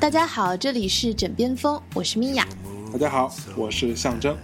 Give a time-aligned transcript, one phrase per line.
[0.00, 2.46] 大家好，这里是枕边风，我是米娅。
[2.92, 4.34] 大家好，我是象征。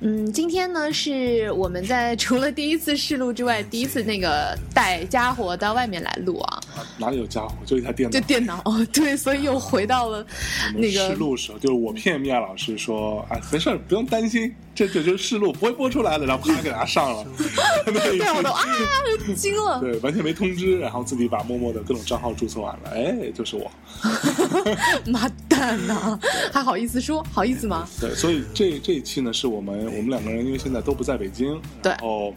[0.00, 7.54] 嗯，今天呢是我们在 除了第一次试录之外，第一次那个带家伙到外面来录啊，啊哪里有家伙？
[7.66, 8.12] 就一台电脑。
[8.12, 8.62] 就电脑。
[8.64, 10.24] 哦，对，所以又回到了
[10.74, 17.26] 那个试录时候，就是我骗米娅老师说，哎，没事儿，不用担心，这这就是试录，不会播出来的，然后啪给大家上了。
[17.86, 18.62] 对，我都啊
[19.34, 19.80] 惊了。
[19.80, 23.68] 对，完全没通知，然后自己把默默的各种账号注册完了，哎，就是我。
[25.10, 26.18] 妈蛋呐、
[26.52, 27.24] 还好意思说？
[27.32, 27.86] 好意思吗？
[28.00, 32.32] 对，所以这这一期呢，是我们我们两个人，因为现在都不在北京，对哦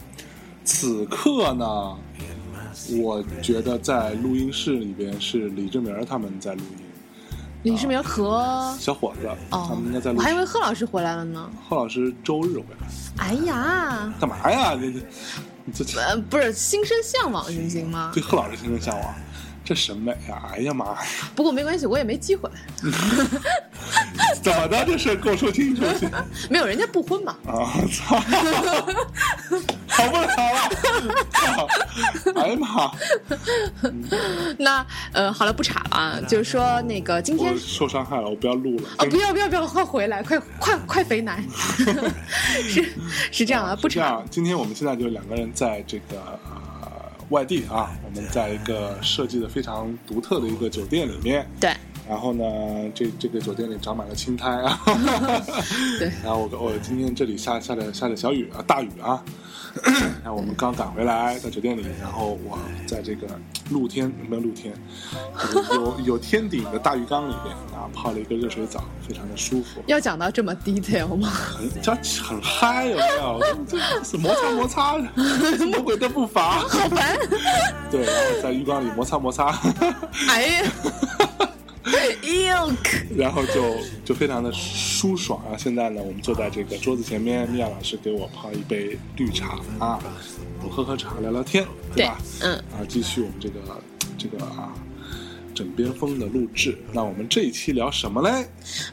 [0.63, 1.97] 此刻呢，
[2.99, 6.85] 我觉得在录音室里边是李志明他们在录音，
[7.63, 11.49] 李世民和小伙子，哦他们应该在，录我还以为贺老师回来了呢。
[11.67, 12.87] 贺老师周日回来，
[13.17, 14.73] 哎呀，干嘛呀？
[14.73, 15.01] 你你
[15.65, 18.11] 你这呃，不是心生向往行不行吗？
[18.13, 19.15] 对贺老师心生向往，
[19.71, 20.51] 这审美啊！
[20.51, 20.97] 哎呀妈呀，
[21.33, 22.49] 不过没关系，我也没机会。
[24.43, 24.83] 怎么的？
[24.83, 26.09] 这事跟我说清楚去
[26.51, 27.37] 没有，人家不婚嘛。
[27.47, 27.71] 啊！
[27.89, 28.19] 操，
[29.87, 30.69] 好不了了！
[31.31, 31.67] 操
[32.35, 32.91] 哎呀妈！
[34.59, 38.89] 那呃，好了，不岔了啊，就是说那个今天受伤害了，我不要录了。
[38.97, 41.41] 啊，不要不要不要，快回来，快快快肥男，
[42.67, 42.93] 是
[43.31, 43.93] 是这样啊，不岔。
[43.95, 46.17] 这样，今天我们现在就两个人在这个
[46.49, 46.60] 呃
[47.31, 51.47] 外地啊，我们在一个设计的非常独特的一个酒店里面。
[51.59, 51.73] 对
[52.07, 52.43] 然后呢，
[52.93, 54.79] 这这个酒店里长满了青苔啊。
[55.99, 56.11] 对。
[56.23, 59.23] 然后我我今天这里下下着下着小雨啊，大雨啊。
[60.21, 63.25] 然后我们刚赶回来，在酒店里，然后我在这个
[63.69, 64.73] 露天没有露天，
[65.53, 69.81] 有有有天顶的大浴缸里面啊，泡了一个热水澡，非常的舒服。
[69.85, 71.29] 要讲到这么 detail 吗？
[71.29, 73.39] 很这很嗨，有没有？
[73.65, 74.97] 这这是摩擦摩擦，
[75.71, 76.59] 魔鬼的步伐。
[76.67, 77.17] 好烦！
[77.89, 79.57] 对，然后在浴缸里摩擦摩擦，
[80.27, 80.71] 哎呀！
[83.15, 85.57] 然后就就非常的舒爽啊。
[85.57, 89.99] 现在呢，我们坐在这个桌子前面，米娅老师给我泡一杯绿茶啊，
[90.63, 93.59] 我喝喝茶，聊聊天，对对吧？，嗯，啊，继续我们这个
[94.17, 94.73] 这个啊。
[95.61, 98.47] 枕边风的录制，那我们这一期聊什么嘞？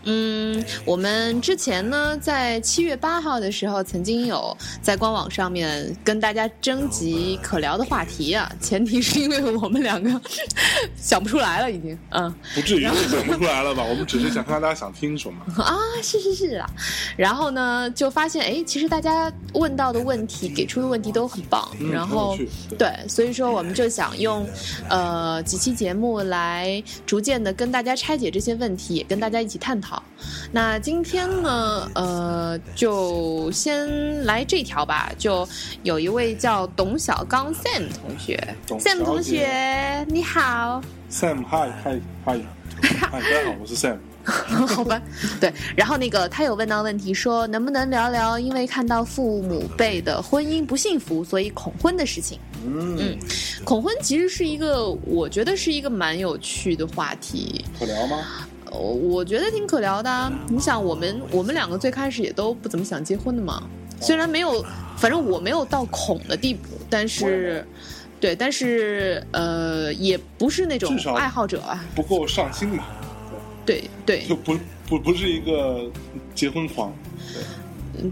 [0.05, 10.21] 嗯，我们之前呢，在七月八号的时候，曾经有在官网上面跟大家征集可聊的话题啊，前提是因为我们两个
[10.95, 12.31] 想不出来了，已经，嗯。
[12.55, 13.83] 不至于想不出来了吧？
[13.83, 15.43] 我们只是想看看大家想听什么。
[15.65, 16.69] 啊，是是是啊，
[17.17, 22.37] 然后呢，就发现哎，其实大家问到的问题、给出的问题都很棒，嗯然后
[22.79, 24.47] 对，所以说我们就想用
[24.91, 26.58] 呃几期节目来
[27.07, 30.03] 逐渐的跟大家拆解这些问题，也跟大家一起探讨。
[30.53, 35.47] 那今天呢，呃，就先来这条吧，就
[35.83, 40.83] 有一位叫董小刚 Sam 同学董，Sam 同学你好。
[41.11, 42.41] Sam，嗨嗨嗨，
[42.83, 43.99] 嗨，大家好，我是 Sam。
[44.29, 45.01] 好吧，
[45.41, 45.51] 对。
[45.75, 52.39] 然后那个他有问到问题说，能不能聊聊因为看到父母辈的婚姻不幸福，所以恐婚的事情？
[52.67, 53.17] 嗯，
[53.65, 57.65] 恐婚其实是一个，我觉得是一个蛮有趣的话题。
[57.79, 58.25] 可聊吗？
[58.71, 60.33] 呃我觉得挺可聊的啊。
[60.49, 63.63] 你想，我们我们两个最开始也都不怎么想结婚的嘛，
[64.01, 64.65] 虽然没有，
[64.97, 67.67] 反正我没有到恐的地步，但是。
[68.21, 71.85] 对，但是呃，也不是那种爱好者啊。
[71.95, 72.85] 不够上心嘛，
[73.65, 74.59] 对对，就不
[74.89, 75.89] 不不是一个
[76.35, 76.93] 结婚狂。
[77.37, 77.41] 嗯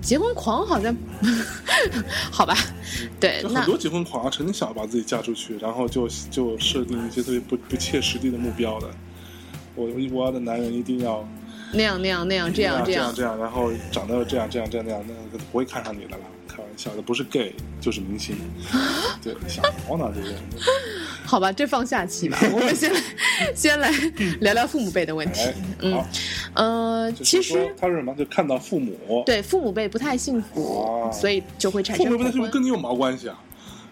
[0.03, 0.95] 结婚狂好像，
[2.31, 2.57] 好吧，
[3.19, 8.89] 对，就很多结婚狂啊，成天想要把自己嫁出去，然后就就设定一些特别不不切实际的目标的。
[9.75, 11.27] 我我要的男人一定要
[11.73, 16.25] 那样那样那样这样这样这样，然后长得这样这样这样那样，那个不会看上你的啦。
[16.77, 18.37] 开玩笑的，不是 gay 就是明星。
[19.23, 20.39] 对，想毛呢这个人。
[21.25, 23.01] 好吧，这放下期吧，我们先来
[23.55, 23.91] 先来
[24.41, 26.05] 聊聊父母辈的问题哎。，嗯，
[26.55, 28.15] 呃，其实他是什么？
[28.15, 32.41] 就看到父母，对父母辈不太幸福哦，所以就会产生父母生恐婚。
[32.41, 33.39] 不是跟你有毛关系啊？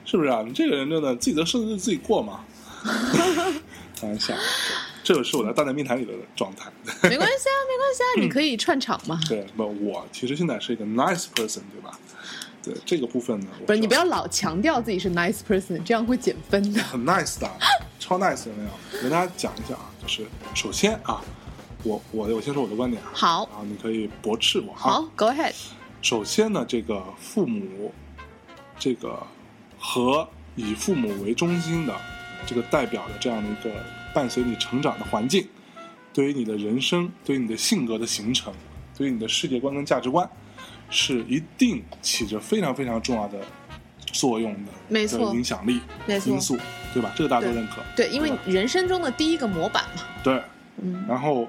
[0.04, 0.44] 是不是啊？
[0.46, 2.44] 你这个人真的自己的生日子自己过嘛？
[3.98, 4.34] 开玩笑，
[5.02, 6.70] 这个是我在大内密谈里的状态。
[7.08, 9.18] 没关系啊，没关系啊，你可以串场嘛。
[9.28, 11.98] 对，不，我其实现在是一个 nice person，对吧？
[12.64, 16.80] 对这个部分呢，不是你不要老强调自己是 nice person，这样会减分的。
[16.84, 17.50] 很 nice 的，
[17.98, 18.70] 超 nice 有没有？
[18.92, 20.24] 我跟大家讲一讲啊，就是
[20.54, 21.20] 首先啊，
[21.82, 24.78] 我我我先说我的观点啊，好然后你可以驳斥我啊。
[24.78, 25.52] 好，Go ahead。
[26.00, 27.92] 首先呢，这个父母，
[28.78, 29.18] 这个
[29.78, 31.94] 和以父母为中心的
[32.46, 33.70] 这个代表的这样的一个
[34.14, 35.46] 伴随你成长的环境，
[36.12, 38.52] 对于你的人生，对于你的性格的形成，
[38.96, 40.28] 对于你的世界观跟价值观，
[40.94, 43.38] 是一定起着非常非常重要的
[44.12, 45.34] 作用的，没错。
[45.34, 46.32] 影响力没错。
[46.32, 46.56] 因素，
[46.94, 47.12] 对吧？
[47.16, 47.82] 这个大家都认可。
[47.96, 50.02] 对，因为人生中的第一个模板嘛。
[50.22, 50.40] 对，
[50.80, 51.48] 嗯，然后，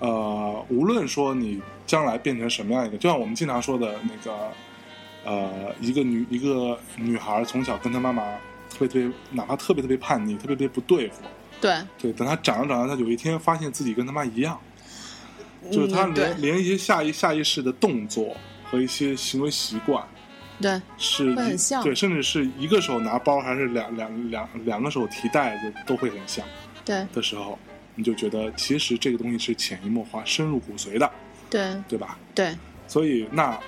[0.00, 4.52] 呃，无论说你将来变成什么样一个，就像我们经常说的那个，
[5.24, 8.22] 呃，一个女一个女孩从小跟她妈妈
[8.68, 11.22] 特别特别，哪怕特别特别叛逆，特别特别不对付，
[11.58, 14.60] 对，对，等她长着长着，她有一天发现自己跟她妈一样，
[15.72, 18.36] 就是她连、连一些下意下意识的动作
[18.70, 20.04] 和一些行为习惯。
[20.60, 26.46] 对是会很像对，甚至是一个手拿包，还是两两两两个手提袋子，都会很像。
[26.84, 27.58] 对的时候，
[27.96, 31.10] 你就觉得其实这个东西是潜移默化、深入骨髓的，
[31.50, 32.16] 对对吧？
[32.34, 32.56] 对
[32.86, 33.58] 所以，那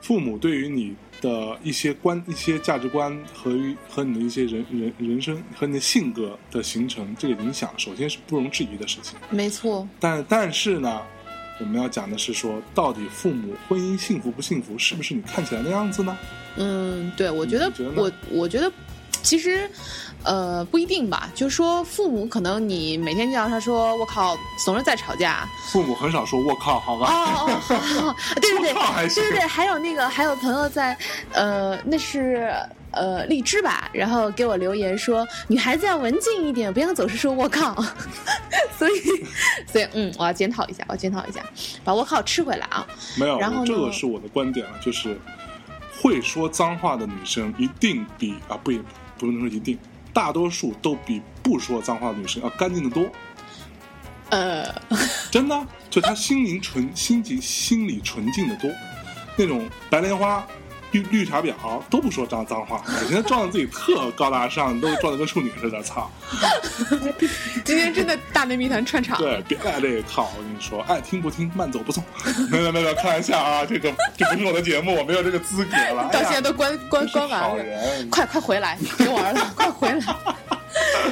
[0.00, 9.16] 父母对于你的一些观、一些价值观和与和你的一些人人人生和你的性格的形成，这个影响，首先是不容置疑的事情。
[9.30, 11.02] 没错，但但是呢，
[11.58, 16.16] 我们要讲的是说，到底父母婚姻幸福不幸福，是不是你看起来的样子呢？
[16.56, 18.70] 嗯，对，我觉得觉得我我觉得
[19.22, 19.70] 其实。
[20.28, 21.30] 呃，不一定吧。
[21.34, 25.48] 就说父母可能你每天见到他说“我靠”，总是在吵架。
[25.72, 27.06] 父母很少说“我靠”，好吧？
[27.10, 30.94] 哦哦，对对 对，对对对，还有那个还有朋友在，
[31.32, 32.52] 呃，那是
[32.90, 37.74] 呃荔枝吧，然后给我留言说女孩子要文静一点，不要总是说我靠。
[38.78, 39.00] 所以
[39.66, 41.42] 所以嗯，我要检讨一下，我要检讨一下，
[41.82, 42.86] 把我靠吃回来啊。
[43.16, 45.18] 没有，然后这个是我的观点了，就是
[46.02, 48.70] 会说脏话的女生一定比啊不
[49.18, 49.76] 不能说一定，
[50.18, 53.08] 大多数都比不说脏话的女生要干净的多，
[54.30, 54.74] 呃，
[55.30, 58.68] 真的，就她心灵纯心里心里纯净的多，
[59.36, 60.44] 那种白莲花。
[60.92, 61.52] 绿绿茶婊
[61.90, 66.10] 都不说脏脏话，每天装的自己特高大上，都装的跟处女似的，操！
[67.64, 69.18] 今天真的大内密谈串场。
[69.18, 72.02] 对，别来这一套，我跟你说，爱听不听，慢走不送。
[72.50, 76.08] 没有没有，开玩笑啊，这个这不是我的节目，我没有这个资格了。
[76.12, 77.64] 到现在都关关关完了，
[78.10, 80.00] 快快回来，别玩了，快回来，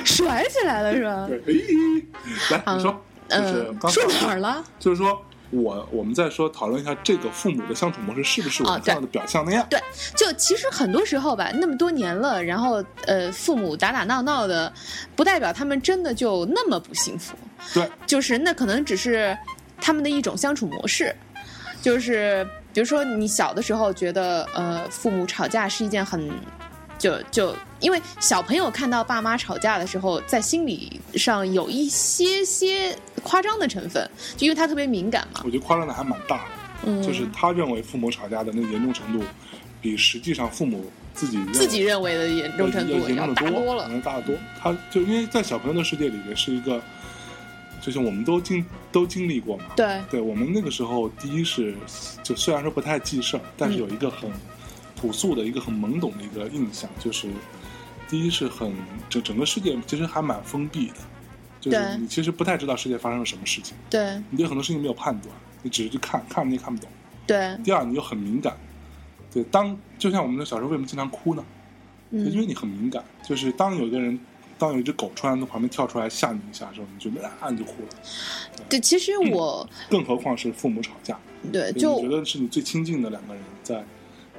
[0.05, 1.26] 甩起来了是吧？
[1.28, 4.64] 对，哎，来你说，就是嗯，说哪儿了？
[4.78, 9.66] 就是说我我们再说讨论一下这个父母的相处模式是不是我们看到的表象那样？
[9.70, 9.81] 对，
[10.14, 14.72] 就其实很多时候吧，那么多年了，然后呃，父母打打闹闹的，
[15.14, 17.37] 不代表他们真的就那么不幸福，
[17.72, 19.37] 对，就是那可能只是
[19.81, 21.14] 他们的一种相处模式，
[21.81, 26.31] 就是比如说你小的时候觉得呃，父母吵架是一件很。
[26.98, 35.40] 就就因为小朋友看到爸妈吵架的时候，在心理上有一些些夸张的成分，就因为他特别敏感嘛。
[35.44, 36.44] 我觉得夸张的还蛮大的，
[36.87, 39.25] 嗯，就是他认为父母吵架的那个严重程度，
[39.81, 43.88] 比实际上父母自己认为自己认为的严重程度要严重的大多了可。
[43.90, 44.34] 能大得多。
[44.60, 46.82] 他就因为在小朋友的世界里面是一个，
[47.81, 49.64] 就像我们都经都经历过嘛。
[49.76, 51.75] 对，对我们那个时候，第一是
[52.22, 54.31] 就虽然说不太记事儿，但是有一个很
[55.06, 57.29] 朴素的一个很懵懂的一个印象，就是
[58.08, 58.73] 第一是很
[59.08, 60.94] 整整个世界其实还蛮封闭的，
[61.61, 64.20] 就是你其实不太知道世界发生了什么事情，对。
[64.30, 66.90] 你对很多事情没有判断，你只是去看看你也看不懂。
[67.25, 68.57] 对，第二，你又很敏感，
[69.33, 71.45] 对，当就像我们的小时候为什么经常哭呢？
[72.11, 74.19] 因嗯，为你很敏感，就是当有一个人，
[74.59, 77.88] 当有一只狗突然从旁边跳出来吓你一下的时候，你觉得啊你就哭了，
[78.69, 81.19] 对，其实我更何况是父母吵架，
[81.52, 83.85] 对对就你觉得是你最亲近的两个人在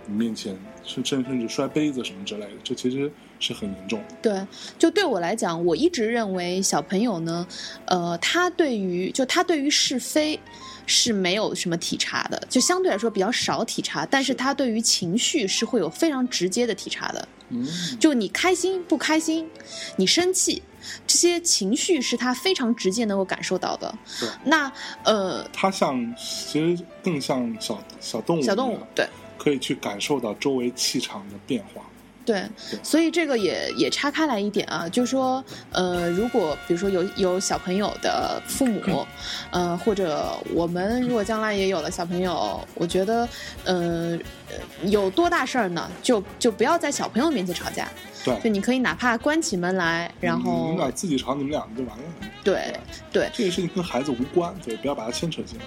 [0.08, 4.16] 你面前，甚甚甚至摔杯子什么之类的，这其实是很严重的。
[4.22, 4.48] 对，
[4.80, 7.46] 就对我来讲，我一直认为小朋友呢，
[7.86, 10.40] 呃，他对于就他对于是非
[10.86, 17.28] 是没有什么体察的，就相对来说比较少体察，但是他对于情绪是会有非常直接的体察的。
[17.50, 17.66] 嗯，
[18.00, 19.50] 就你开心不开心，
[19.96, 20.62] 你生气，
[21.06, 24.30] 这些情绪是他非常直接能够感受到的对。
[24.44, 24.70] 那
[25.04, 29.08] 呃，他像其实更像小小动物，小动物，对。
[29.48, 31.82] 可以去感受到周围气场的变化。
[32.26, 39.08] 对对，所以这个也也岔开来一点啊，就是说，呃，如果比如说有有小朋友的父母，
[39.50, 43.30] 呃，或者我们如果将来也有了小朋友，我觉得，
[43.64, 45.90] 呃，呃有多大事儿呢？
[46.04, 47.90] 就就不要在小朋友面前吵架，
[48.26, 52.04] 对，就你可以哪怕关起门来，然后你们俩自己吵，你们俩就完了。
[52.44, 52.74] 对
[53.10, 53.30] 对。
[53.34, 55.66] 这个事情跟孩子无关，对，不要把它牵扯进来，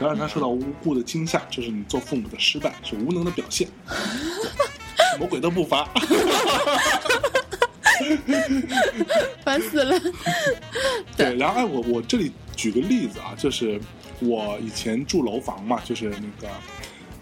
[0.00, 3.68] 不要让他受到无辜的惊吓，这是你做父母的失败，是无能的表现。
[5.18, 5.84] 魔鬼都不发，
[9.44, 10.00] 烦死了。
[11.18, 13.78] 对，然后哎，我我这里举个例子啊，就是
[14.20, 16.48] 我以前住楼房嘛，就是那个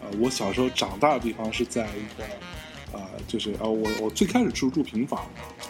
[0.03, 2.25] 呃呃，我小时候长大的地方是在一个
[2.93, 5.27] 呃，就是呃，我我最开始住住平房，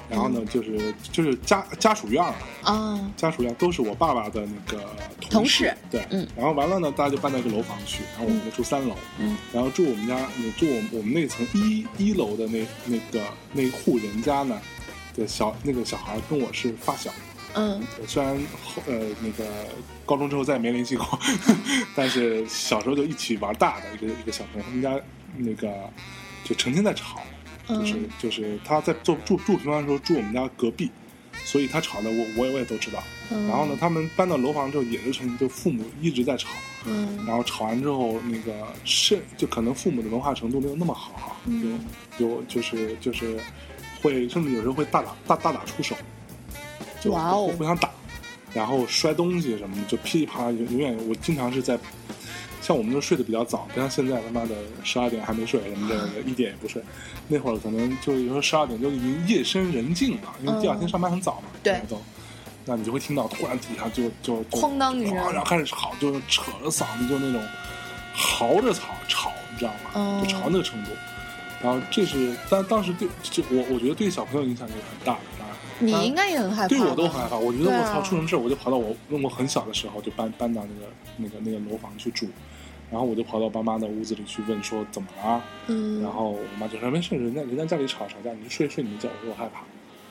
[0.09, 4.85] 然后呢，就是就是家家属院儿，啊，家属院都是我爸爸的那个
[5.29, 6.27] 同事，对，嗯。
[6.37, 14.61] 然后完了呢，大家就搬到一个楼房去，然后我们就住三楼，嗯然后住我们家，呃住我们我们那层一一楼的那那个那户人家呢
[15.15, 17.11] 的小那个小孩跟我是发小，
[17.55, 19.45] 嗯虽然后呃那个
[20.07, 21.19] 高中之后再也没联系过，
[21.95, 25.05] 但是小时候就一起玩大的一个一个小朋友，他们家
[25.37, 25.69] 那个
[26.45, 27.21] 就成天在吵，
[27.69, 30.91] 就是、嗯就是他在住住住平房的时候住我们家隔壁，
[31.45, 33.03] 所以他吵的我我也我也都知道。
[33.31, 36.49] 嗯，然后呢，他们搬到楼房之后也是成就父母一直在吵，
[36.87, 38.53] 嗯然后吵完之后那个
[38.85, 41.81] 是就可能父母的文化程度没有那么好哈，嗯
[42.19, 43.39] 有有就是就是
[44.01, 45.95] 会甚至有时候会大打大大打出手，
[47.01, 47.91] 就互相打，
[48.55, 51.79] 然后摔东西什么的，就噼里啪啦，永永远我经常是在。
[52.69, 56.83] 像我们都睡得比较早，不像现在他妈的十二点还没睡，什么的， 一点也不睡。
[57.27, 62.03] 那会儿可能就有时候十二点就已经夜深人静了，因为第二天上班很早嘛，对大家都，
[62.67, 67.43] 那你就会听到突然底下就就就哐当一声然后开始吵，就是扯着嗓子就那种
[68.13, 69.91] 嚎着吵吵，你知道吗？
[69.95, 70.91] 哦就吵到那个程度。
[71.63, 75.57] 然后这是，但当时对就我我觉得对小朋友影响也很大的，当然。
[75.81, 82.27] 你应该也很害怕，对我都很害怕，我觉得我操，出什么事儿我就跑到我我很小的时候就搬搬到那个那个那个楼房去住，
[82.91, 89.09] 然后我就跑到爸妈的屋子里去问说怎么了，嗯，然后我妈就说没事，人家人家家里吵吵架，你就睡睡你的觉。
[89.09, 89.63] 我说我害怕，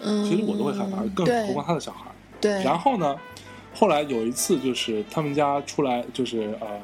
[0.02, 2.12] 嗯，其实我都会害怕，更何况他的小孩。
[2.40, 3.16] 对，然后呢，
[3.74, 6.80] 后来有一次就是他们家出来，就是呃，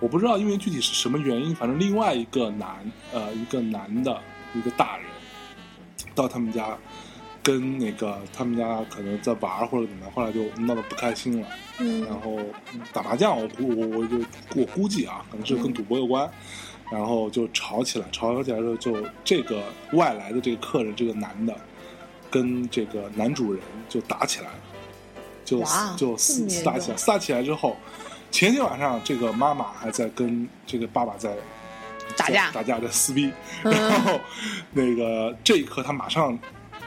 [0.00, 2.78] 我不知道因为具体是什么原因，反正另外一个男
[3.12, 4.18] 呃一个男的
[4.54, 5.06] 一个大人
[6.14, 6.76] 到他们家。
[7.42, 12.04] 跟那个他们家可能在玩或者怎么样，后来就闹得不开心了，嗯。
[12.06, 12.38] 然后
[12.92, 14.16] 打麻将，我估我我就
[14.54, 16.30] 我估计啊，可能是跟赌博有关，
[16.90, 21.54] 然后就吵起来，吵起来之后就这个外来的这个客人，这个男的
[22.30, 24.54] 跟这个男主人就打起来了，
[25.44, 25.62] 就
[25.96, 26.98] 就撕撕打起来，重。
[26.98, 27.76] 撕打起来之后，
[28.30, 31.34] 前天晚上这个妈妈还在跟这个爸爸在
[32.16, 32.78] 打架打架。
[32.78, 33.30] 在撕逼，
[33.64, 34.20] 嗯然后
[34.72, 36.38] 那个这一刻他马上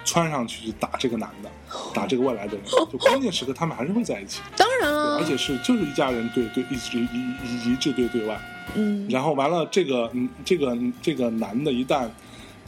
[0.05, 1.49] 窜上去打这个男的，
[1.93, 4.41] 打这个外来的人， 就关键时刻他们还是会在一起。
[4.55, 7.03] 当然对，了，而且是就是一家人对对一直一
[7.43, 8.39] 一一致对对外，
[8.75, 12.07] 嗯，然后完了这个嗯这个这个男的一旦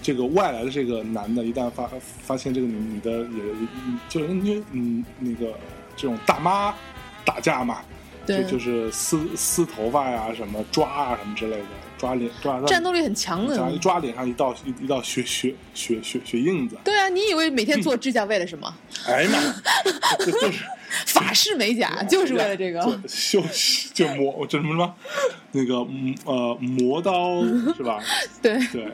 [0.01, 1.89] 这个外来的这个男的一旦发
[2.23, 3.43] 发现这个女女的也
[3.85, 5.53] 嗯就是因为嗯那个
[5.95, 6.73] 这种大妈
[7.23, 7.81] 打架嘛，
[8.25, 11.65] 就对，就是撕撕头发呀什么抓啊什么之类的，
[11.97, 18.73] 抓脸抓战斗力很强的抓脸上一道一一道血血血血血印子，对啊，你以为每天做指甲为了什么？
[19.07, 19.55] 哎呀妈呀，
[20.19, 20.63] 这就是。
[21.05, 22.81] 法式美甲就是为了这个。
[22.81, 23.43] 就修
[23.93, 24.95] 就磨就什么什么，
[25.51, 27.41] 那个嗯呃磨刀
[27.75, 27.99] 是吧？
[28.41, 28.91] 对对，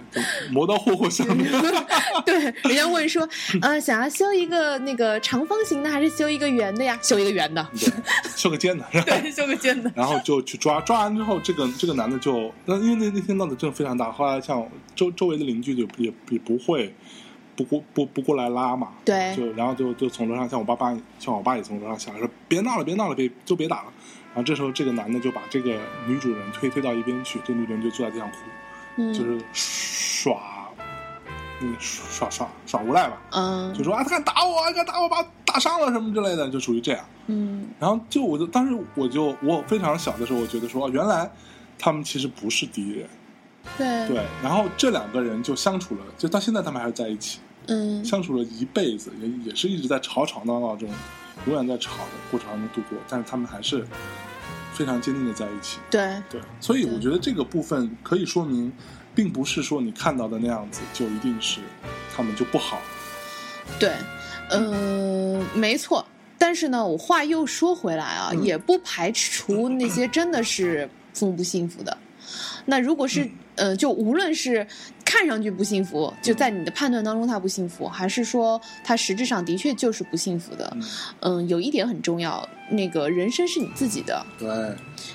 [0.51, 1.25] 磨刀霍霍向。
[2.25, 3.27] 对，人家问说，
[3.61, 6.97] 呃，想要修一个那个长方形的，还是修一个圆的呀？
[7.01, 7.65] 修一个圆的。
[7.73, 7.89] 对，
[8.35, 9.05] 修个尖的是吧？
[9.05, 9.91] 对，修个尖的。
[9.95, 16.93] 然后就去抓，抓完之后，这个这个男的就那因为那那天闹得真的非常大，后来像周周围的邻居就也也不会
[17.55, 23.93] 不过不不过来拉嘛，对，就然后就就从楼上像我爸爸像我爸也从楼上下来说别闹了别闹了别就别打了，
[24.33, 28.37] 然后这时候这个男的就把这个女主人推推到一边去，这女主人就坐在地上哭，
[28.97, 30.39] 嗯，就是耍
[31.61, 33.73] 嗯耍耍耍无赖吧，嗯。
[33.73, 37.05] 就说啊他敢打我啊敢打我把我打伤了什么之类的，就属于这样。
[37.27, 37.67] 嗯。
[37.79, 41.29] 然后就我就当时我就我非常小的时候，我觉得说，哦原来
[41.77, 43.07] 他们其实不是敌人，
[43.77, 44.07] 对。
[44.07, 44.25] 对。
[44.41, 50.89] 然后这两个人就相处了，就到现在他们还是在一起，嗯相处了一辈子，也也是一直在吵吵闹闹中，
[51.47, 53.85] 永远在吵的过程当中度过，但是他们还是
[54.73, 56.41] 非常坚定的在一起，对对。
[56.59, 58.71] 所以我觉得这个部分可以说明，
[59.13, 61.59] 并不是说你看到的那样子就一定是
[62.15, 62.81] 他们就不好，
[63.79, 63.93] 对，
[64.49, 66.05] 嗯，没错。
[66.37, 71.97] 但是呢，我话又说回来啊，嗯也不排除那些真的是父母不幸福的。
[72.65, 74.65] 那如果是、呃，就无论是
[75.05, 80.83] 看上去不幸福，就在你的判断当中他不幸福，还是说他实质上的确就是不幸福的，嗯，
[81.19, 84.49] 嗯，有一点很重要，那个人生是你自己的，对，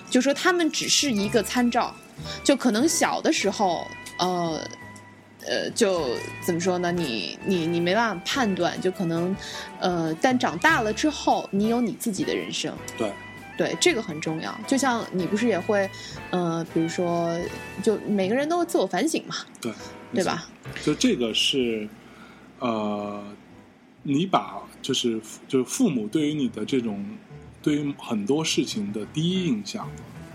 [0.09, 1.95] 就说他们只是一个参照，
[2.45, 3.87] 就可能小的时候，
[4.18, 4.61] 呃，
[5.47, 6.04] 呃，就
[6.45, 6.92] 怎么说呢？
[6.92, 9.35] 你你你没办法判断，就可能，
[9.80, 13.12] 呃，但长大了之后，你有你自己的人生，对，
[13.59, 14.57] 对，这个很重要。
[14.69, 15.91] 就像你不是也会，
[16.31, 17.37] 呃，比如说，
[17.83, 19.73] 就每个人都自我反省嘛，对，
[20.15, 20.49] 对吧？
[20.85, 21.88] 就这个是，
[22.61, 23.23] 呃，
[24.05, 27.05] 你把就是就是父母对于你的这种
[27.61, 29.91] 对于很多事情的第一印象，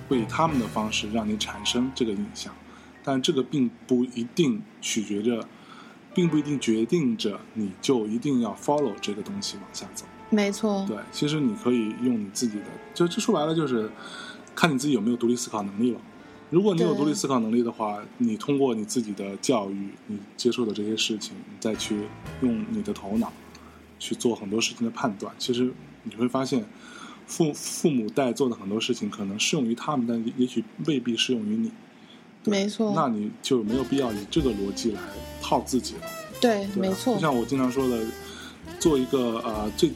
[0.10, 2.54] 会以他们的方式让你产生这个印象。
[3.06, 5.48] 但这个并不一定取决着，
[6.14, 10.06] 并不一定决定着你就一定要 follow 这个东西往下走。
[10.34, 13.90] 没错，对，其实你可以用你自己的，就就说白了就是
[14.56, 16.00] 看你自己有没有独立思考能力了。
[16.50, 22.02] 如果你有独立思考能力的话，你通过你自己的教育，你接受的这些事情，你再去
[22.42, 23.32] 用你的头脑
[23.98, 25.72] 去做很多事情的判断，其实
[26.04, 26.64] 你会发现
[27.26, 31.72] 父父母代做的很多事情可能适用于他们，但也也许未必适用于你。
[32.46, 35.00] 没错那你就没有必要以这个逻辑来
[35.42, 36.02] 套自己了。
[36.42, 38.06] 对，对啊没错就，像我经常说的，
[38.80, 39.90] 做一个呃最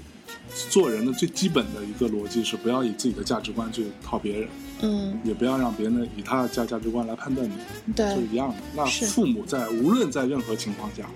[0.70, 4.50] 做人的最基本的一个逻辑是不要以自己的价值观去套别人，
[4.82, 7.54] 嗯，也不要让别人以他的价价值观来判断你，
[7.96, 8.56] 对是一样的。
[8.76, 11.10] 那父母在无论在任何情况下，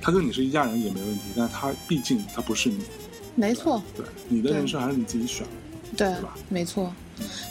[0.00, 2.78] 他跟你是一家人也没问题，但他毕竟他不是你，
[3.34, 5.52] 没错，对你的人生还是你自己选的。
[5.96, 6.92] 对对吧，没错。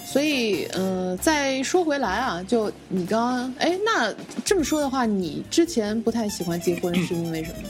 [0.05, 7.69] 所以，呃，再说回来啊，就你刚刚，哎，那这么说的话，你之前不太喜欢结婚， 是因为什么呢？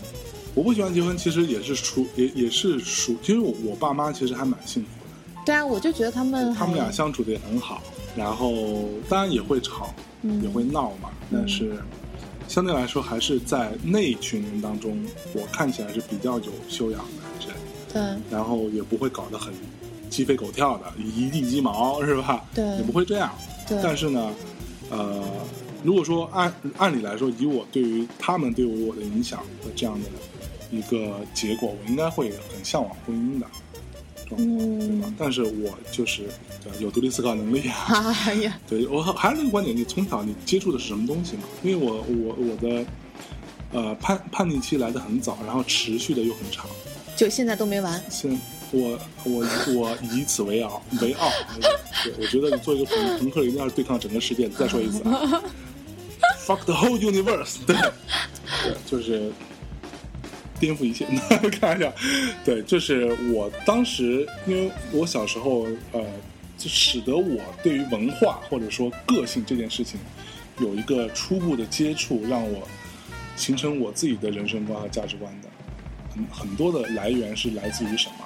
[0.55, 5.43] 我不喜欢结婚，其实也是属也也是属，其实我我爸妈其实还蛮幸福的。
[5.45, 7.81] 对啊，我就觉得他们他们俩相处的也很好，
[8.15, 11.75] 然后当然也会吵，嗯也会闹嘛，但是
[12.47, 17.55] 相对来说还是在那群人当中，我看起来是比较有修养的人，
[17.91, 19.53] 对然后也不会搞得很
[20.09, 22.45] 鸡飞狗跳的，一地鸡毛是吧？
[22.53, 23.33] 对也不会这样。
[23.67, 24.31] 对，但是呢，
[24.91, 25.23] 呃，
[25.83, 30.07] 如果说按按理来说，以我对于他们对我的影响的这样的
[30.73, 33.45] 一个结果，我应该会很向往婚姻的
[34.27, 35.15] 状况，对吧嗯？
[35.17, 36.23] 但是我就是
[36.79, 38.15] 有独立思考能力啊。
[38.25, 41.43] 哎呀，对我还是那个观点，你从小你接触的是什么东西嘛？
[41.61, 42.85] 因为我我我的
[43.71, 46.65] 呃叛叛逆期来的很早，然后持续的又很长。
[47.15, 48.03] 就现在都没完。
[48.09, 48.35] 现
[48.71, 51.29] 我我我以此为傲为傲。
[52.03, 54.49] 对，我觉得你做一个朋朋克，一定要对抗整个世界。
[54.49, 55.43] 再说一次啊，
[56.43, 57.75] fuck the whole universe 对。
[58.63, 59.31] 对，就是
[60.63, 61.05] 颠覆一切。
[61.59, 61.93] 开玩笑，
[62.45, 66.01] 对，就是我当时，因为我小时候，呃，
[66.57, 69.99] 就使得我对于文化或者说个性这件事情
[70.59, 72.65] 有一个初步的接触，让我
[73.35, 75.49] 形成我自己的人生观和价值观的。
[76.15, 78.25] 很很多的来源是来自于什么？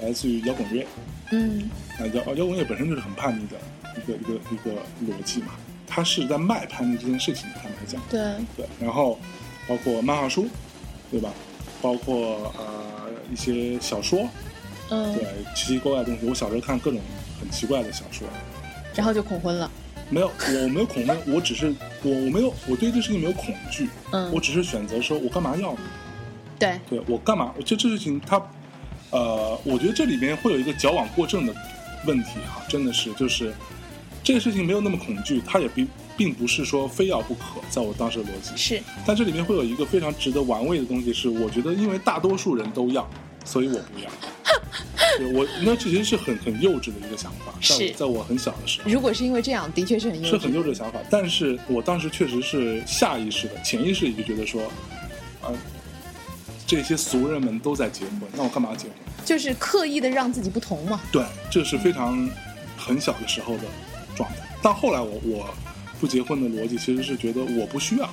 [0.00, 0.86] 来自于摇滚乐。
[1.32, 3.56] 嗯啊，摇摇滚乐本身就是很叛逆的
[3.96, 4.82] 一个一个一个
[5.12, 5.54] 逻辑嘛，
[5.88, 8.00] 它是在卖叛逆这件事情，坦白讲。
[8.08, 8.20] 对，
[8.56, 9.18] 对，然后
[9.66, 10.46] 包括漫画书，
[11.10, 11.32] 对吧？
[11.84, 14.26] 包括呃一些小说，
[14.88, 16.26] 嗯对，，奇奇怪怪的东西。
[16.26, 16.98] 我小时候看各种
[17.38, 18.26] 很奇怪的小说，
[18.94, 19.70] 然后就恐婚了。
[20.08, 21.66] 没有，我没有恐婚，我只是
[22.02, 25.78] 我我没有我对这事情没有恐惧，嗯我，只是选择说我干嘛要你？
[26.58, 27.52] 对，对我干嘛？
[27.66, 28.40] 这这事情它，
[29.10, 31.54] 呃，我觉得这里面会有一个矫枉过正的
[32.06, 33.52] 问题哈、真的是就是
[34.22, 38.56] 这个事情没有那么恐惧，它也并并不是说非要不可，在我当时的逻辑。
[38.56, 43.08] 是，但这里面会有一个非常值得玩味的东西，是我觉得因为大多数人都要，
[43.44, 44.10] 所以我不要。
[45.16, 48.90] 对我那这其实是很很幼稚的一个想法，在我在我很小的时候。
[48.90, 50.54] 如果是因为这样，的确是很幼是很稚。
[50.54, 54.62] 幼稚的想法，但是我当时确实是下意识的、潜意识里就觉得说，
[55.40, 55.54] 啊、
[56.66, 58.96] 这些俗人们都在结婚，那我干嘛结婚？
[59.24, 61.00] 就是刻意的让自己不同嘛。
[61.12, 62.28] 对，这是非常
[62.76, 63.62] 很小的时候的
[64.16, 64.36] 状态。
[64.60, 65.54] 但后来我我
[66.00, 68.08] 不结婚的逻辑其实是觉得我不需要，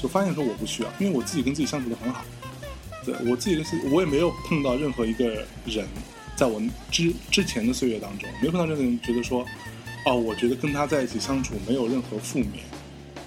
[0.00, 2.24] 就发现说我不需要，因为我自己跟自己相处的很好。
[3.04, 5.28] 对我自己跟自己，我也没有碰到任何一个
[5.64, 5.86] 人，
[6.36, 6.60] 在我
[6.90, 9.46] 之之前的岁月当中，没有碰到任何人觉得说，
[10.04, 12.50] 哦，我觉得跟他在一起相处没有任何负面，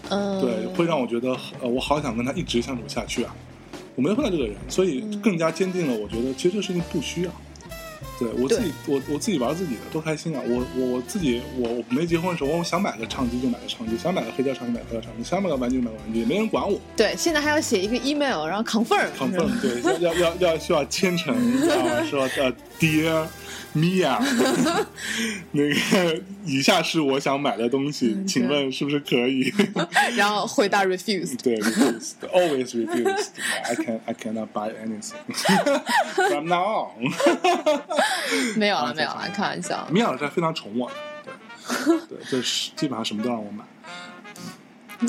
[0.09, 3.35] 嗯，对，会让我觉得呃，我好想跟他一直相处下去啊。
[3.95, 7.31] 我没有碰到这个人，所以更加坚定了我觉得其实这事情不需要。
[8.21, 10.41] 对我自己，我我自己玩自己的，多开心啊！
[10.45, 16.79] 我我我自己，我我没结婚的时候，我想买个唱机就买个唱机，想买个黑胶唱机买个黑胶唱机，想买个玩具买个玩具，也没人管我。
[16.95, 19.07] 对，现在还要写一个 email，然后 confirm。
[19.17, 21.33] confirm 对，要要要要需要签成
[21.67, 22.53] 啊，说呃
[23.75, 24.85] ，Dear Mia，
[25.51, 29.53] 那个以下是我想买的东西，嗯请问是不是可以？
[30.15, 31.41] 然后回答 refused。
[31.41, 33.29] 对，refused, always refused.
[33.63, 35.11] I can I cannot buy anything
[36.29, 37.11] from now on.
[38.57, 39.87] 没有了，啊没有了，开玩笑。
[39.91, 41.31] 米娅老师还非常宠我的，
[42.09, 43.63] 对，对，就是基本上什么都让我买，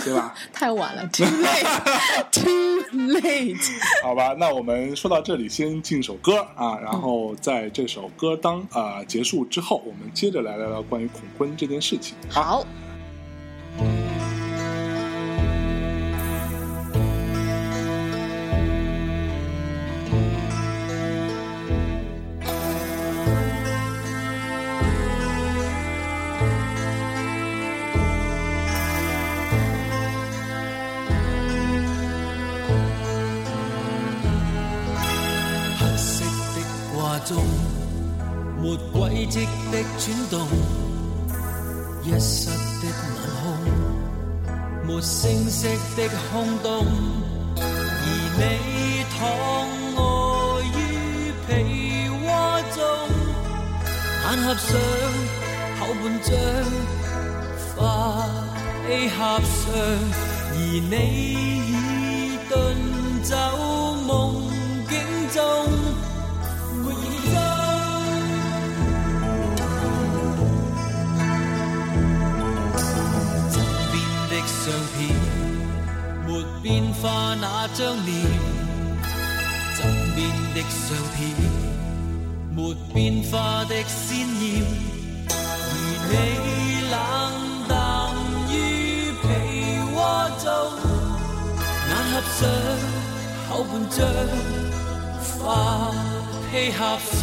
[0.05, 0.35] 对吧？
[0.53, 3.71] 太晚了，too late，too late。
[4.03, 12.15] 好吧，那我们说到这里，先进首歌啊，然后在这首歌当啊、呃结束之后，我们接着来聊聊关于恐婚这件事情。
[12.29, 12.92] 好，沒
[45.95, 46.87] 的空洞，
[47.57, 47.63] 而
[48.39, 48.43] 你
[49.13, 49.19] 躺
[49.95, 50.01] 卧
[50.63, 50.67] 于
[51.47, 51.51] 被
[52.23, 52.27] 窝
[52.75, 52.81] 中，
[54.25, 54.71] 眼合上，
[55.79, 56.31] 口半张，
[57.77, 57.79] 花
[58.87, 59.71] 披合上，
[60.55, 60.57] 而
[60.91, 60.95] 你
[77.03, 78.09] 化那張臉。
[79.77, 79.85] 枕
[80.15, 80.19] 邊
[80.55, 81.21] 的相片，
[82.55, 82.59] 沒
[82.95, 84.41] 變化的鮮豔。
[85.29, 85.35] 而
[86.09, 86.15] 你
[86.93, 86.95] 冷
[87.69, 87.73] 淡
[88.49, 88.55] 於
[89.21, 89.25] 被
[89.93, 89.97] 窩
[90.45, 90.47] 中，
[91.89, 92.41] 眼合上，
[93.49, 93.99] 口半張，
[95.41, 95.43] 花
[96.53, 96.79] 披合
[97.19, 97.21] 上，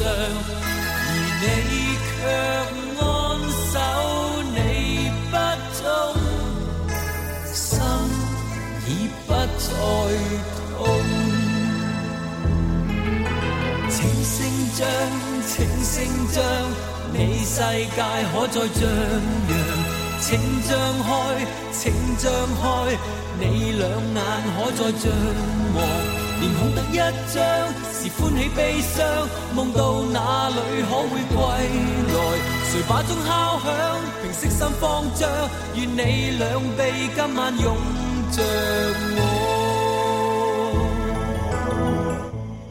[1.06, 1.10] 而
[1.42, 1.46] 你
[2.04, 2.12] 卻
[9.80, 9.84] 再
[10.76, 10.80] 痛。
[13.90, 14.38] 請聲
[14.76, 14.86] 張，
[15.48, 15.98] 請聲
[16.34, 16.38] 張，
[17.14, 17.56] 你世
[17.96, 18.00] 界
[18.32, 18.82] 可再張
[19.50, 19.52] 揚。
[20.22, 20.28] 請
[20.68, 20.70] 張
[21.08, 21.10] 開，
[21.72, 21.82] 請
[22.18, 22.28] 張
[22.62, 22.64] 開，
[23.40, 24.20] 你兩眼
[24.56, 25.04] 可再張
[25.76, 25.78] 望。
[26.40, 26.98] 連空得一
[27.34, 27.38] 張，
[27.94, 28.96] 是歡喜悲傷，
[29.56, 31.38] 夢到哪裏可會歸
[32.14, 32.18] 來？
[32.72, 33.68] 誰把鐘敲響，
[34.22, 34.84] 平息心慌
[35.16, 35.28] 張，
[35.76, 36.00] 願你
[36.38, 36.80] 兩臂
[37.16, 37.66] 今晚擁
[38.32, 38.38] 着
[39.18, 39.39] 我。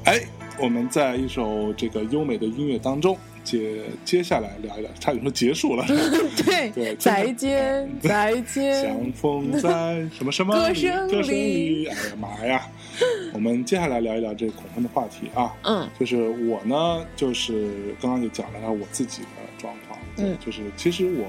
[0.09, 0.23] 哎，
[0.59, 5.85] 我们在一首这个优美的音乐当中，接接下来聊一聊，差点说结束了。
[6.47, 8.81] 对，对再见，再见。
[8.81, 12.67] 相逢在什么什么歌里歌声声里里，哎呀妈呀！
[13.35, 15.55] 我们接下来聊一聊这个恐婚的话题啊。
[15.65, 16.17] 嗯就是
[16.47, 21.27] 我呢，就是刚刚也讲了我自己的状况，嗯就是其实我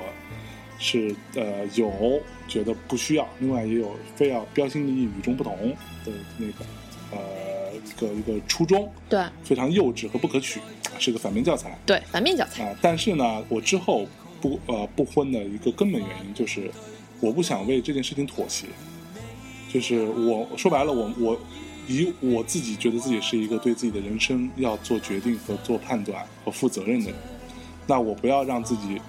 [0.77, 1.91] 是呃有
[2.47, 6.65] 觉得不需要，另外也有非要标新立异、与众不同的那个
[7.11, 7.48] 呃一
[7.99, 10.59] 个一个初衷，对非常幼稚和不可取，
[10.97, 11.77] 是个反面教材。
[11.85, 12.63] 对，反面教材。
[12.63, 14.07] 啊，但是呢，我之后
[14.39, 16.71] 不呃不婚的一个根本原因就是，
[17.19, 18.65] 我不想为这件事情妥协。
[19.71, 21.39] 就是我说白了，我我
[21.87, 27.19] 以我自己觉得自己是一个对自己的人生要做决定和做判断和负责任的人，
[27.85, 28.99] 那我不要让自己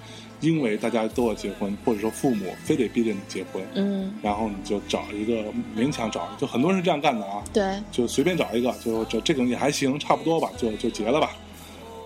[0.41, 5.45] 因为大家都要结婚，或者说父母非得逼着你结婚，嗯，然后你就找一个
[5.77, 7.43] 勉强找，就很多人是这样干的啊。
[7.53, 11.31] 对，就随便找一个，就这这个也还行，差不多吧，就就结了吧。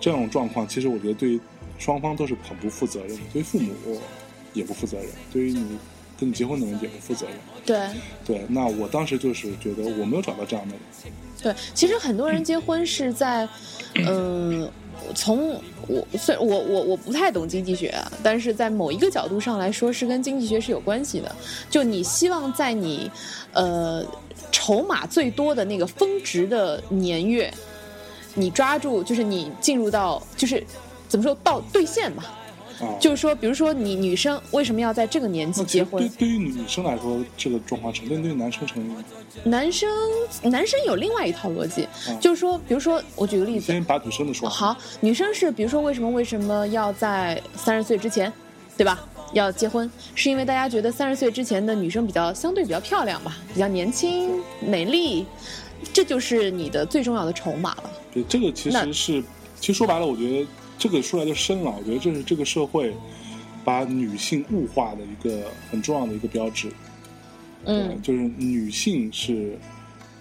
[0.00, 1.40] 这种状况，其实我觉得对
[1.78, 3.72] 双方都是很不负责任的，对父母
[4.52, 5.78] 也不负责任，对于你
[6.20, 7.36] 跟你结婚的人也不负责任。
[7.64, 7.88] 对，
[8.24, 13.48] 对，那我当时就是觉得我没有找到这样的人，对，其实很多人结婚是在，
[13.94, 14.70] 嗯，
[15.14, 21.34] 从我虽然我我我不太懂经济学，但是在某一个角度上来说，是跟经济学是有关系的。
[21.70, 23.10] 就你希望在你，
[23.52, 24.04] 呃，
[24.50, 27.52] 筹码最多的那个峰值的年月，
[28.34, 30.64] 你抓住，就是你进入到，就是
[31.08, 32.24] 怎么说到兑现嘛？
[32.80, 32.94] 啊。
[33.00, 36.18] 就是说，比如说你女生为什么要在这个年纪结婚对？
[36.18, 38.92] 对于女生来说，这个状况成立；对于男生成立。
[39.44, 39.88] 男生
[40.42, 44.48] 男生有另外一套逻辑，嗯就是说，比如说我举个例子，先把女生的说。
[44.48, 48.32] 好，女生是比如说为什么为什么要在三十岁之前，
[48.76, 49.04] 对吧？
[49.32, 55.26] 要结婚，是因为大家觉得三十岁之前的女生比较相对比较漂亮吧，比较年轻美丽，
[55.92, 57.90] 这就是你的最重要的筹码了。
[58.12, 59.22] 对，这个其实是，
[59.60, 60.46] 其实说白了，我觉得
[60.78, 61.74] 这个说来就深了。
[61.78, 62.94] 我觉得这是这个社会
[63.64, 66.70] 把女性物化的一个很重要的一个标志。
[67.64, 69.58] 嗯，就是女性是，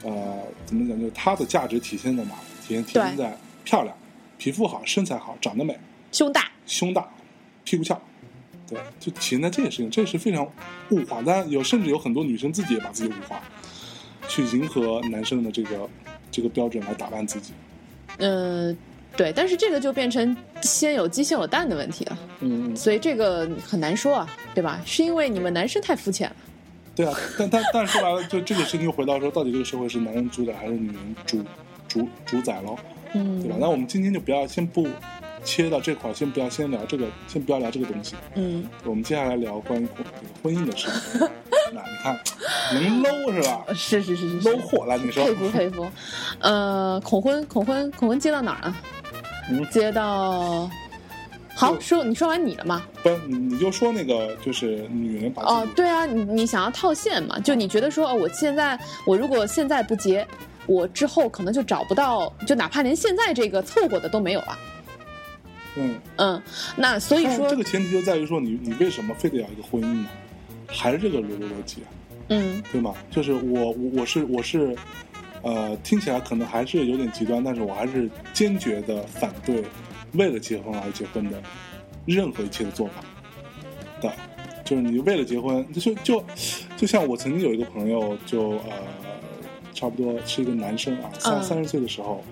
[0.03, 0.99] 呃，怎么讲？
[0.99, 2.33] 就是她的价值体现在哪？
[2.67, 3.95] 体现体现在漂亮、
[4.39, 5.77] 皮肤好、身材好、长得美、
[6.11, 7.07] 胸大，胸大、
[7.63, 8.01] 屁股翘。
[8.67, 10.43] 对，就体现在这些事情，这是非常
[10.89, 11.21] 物化。
[11.21, 13.39] 当然有，甚至有很多女生自己也把自己物化，
[14.27, 15.87] 去迎合男生的这个
[16.31, 17.53] 这个标准来打扮自己。
[18.17, 18.75] 嗯、
[19.17, 24.81] 对，但是这个就变成先有鸡先有蛋的问题了，嗯，嗯所以这个很难说啊，对吧？
[24.85, 26.35] 是因为你们男生太肤浅了。
[26.95, 31.43] 对啊，但但但说白了，就这个事情又回到说，到底这个社会是男人主宰还是女人主
[31.87, 32.75] 主主宰喽？
[33.13, 33.55] 嗯对吧？
[33.59, 34.87] 那我们今天就不要先不
[35.43, 38.15] 切到这块儿，先不要先聊这个，先不要聊这个东西。
[38.35, 40.09] 嗯，我们接下来聊关于婚这个
[40.43, 41.21] 婚姻的事情。
[41.73, 42.19] 那你看，
[42.73, 43.65] 能搂是吧？
[43.73, 45.87] 是是是是是搂货来，你说佩服佩服，
[46.39, 48.75] 呃，恐婚恐婚恐婚接到哪儿了？
[48.77, 49.04] 嗯
[49.65, 50.69] 接到，
[51.53, 52.83] 好说，你说完你了吗？
[53.03, 57.39] 不，你你就说那个，就是女人把哦，对啊，你你想要套现嘛？
[57.39, 60.27] 就你觉得说，哦，我现在我如果现在不结，
[60.65, 64.57] 我之后可能就找不到，就哪怕连现在这个凑合的都没有了。
[65.77, 66.41] 嗯，嗯，
[66.75, 70.07] 那所以说这，个前提就在于说你你为什么非得要一个婚姻呢？
[70.67, 71.87] 还是这个逻逻逻辑啊，
[72.29, 72.93] 嗯对吗？
[73.11, 74.75] 就是我我我是我是，
[75.45, 79.63] 呃，听起来可能还是有点极端，但是我还是坚决的反对
[80.13, 81.39] 为了结婚而结婚的
[82.05, 82.93] 任何一切的做法
[84.01, 84.11] 的。
[84.63, 86.25] 就是你为了结婚，就就
[86.75, 88.71] 就像我曾经有一个朋友就，呃，
[89.75, 92.23] 差不多是一个男生啊，三嗯三十岁的时候，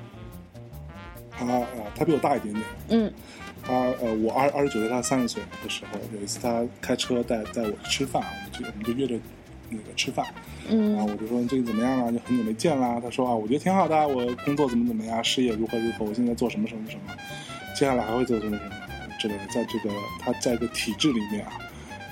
[1.29, 3.13] 他呃他比我大一点点，嗯
[3.61, 9.23] 他呃，我二二十九岁，他三十岁的时候，有一次他开车带带我去吃饭，我们就我们就约着
[9.75, 10.25] 那个吃饭，
[10.69, 12.11] 然后嗯我就说你最近怎么样啊？
[12.11, 12.99] 就很久没见啦。
[13.01, 17.13] 他说啊，我觉得挺好的，我工作怎么怎么样，事业如何如何，我现在做什么什么什么，
[17.75, 18.71] 接下来还会做什么什么
[19.19, 19.41] 之类的。
[19.53, 21.53] 在这个他在这个体制里面啊，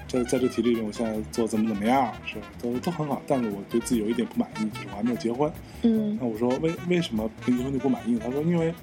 [0.08, 5.52] 在在这体制里面，我现在做怎么怎么样，是都都很好，但是我对自己有一点不满意，就是我还没有结婚。
[5.84, 8.20] 嗯那我说为为什么没结婚就不满意？
[8.20, 8.74] 他说因为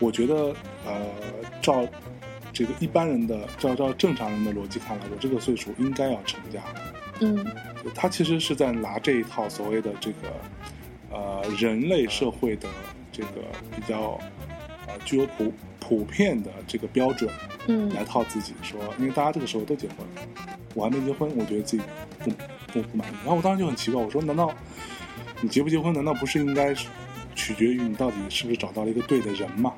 [0.00, 1.06] 我觉得呃，
[1.62, 1.86] 照
[2.52, 6.60] 这个一般人的照照正常人的逻辑看来，我这个岁数应该要成家。
[7.20, 7.44] 嗯。
[7.94, 10.28] 他其实是在拿这一套所谓的这个
[11.10, 12.68] 呃人类社会的
[13.12, 13.42] 这个
[13.74, 14.18] 比较
[14.86, 17.30] 呃具有普普遍的这个标准
[17.68, 17.92] 嗯。
[17.94, 19.98] 来套自己，说因为大家这个时候都结婚，
[20.74, 21.82] 我还没结婚，我觉得自己
[22.24, 22.30] 不
[22.72, 23.14] 不不满意。
[23.22, 24.52] 然后我当时就很奇怪，我说难道
[25.40, 26.88] 你结不结婚，难道不是应该是
[27.34, 29.72] 取决于你到底是不是找到了一个对的人吗？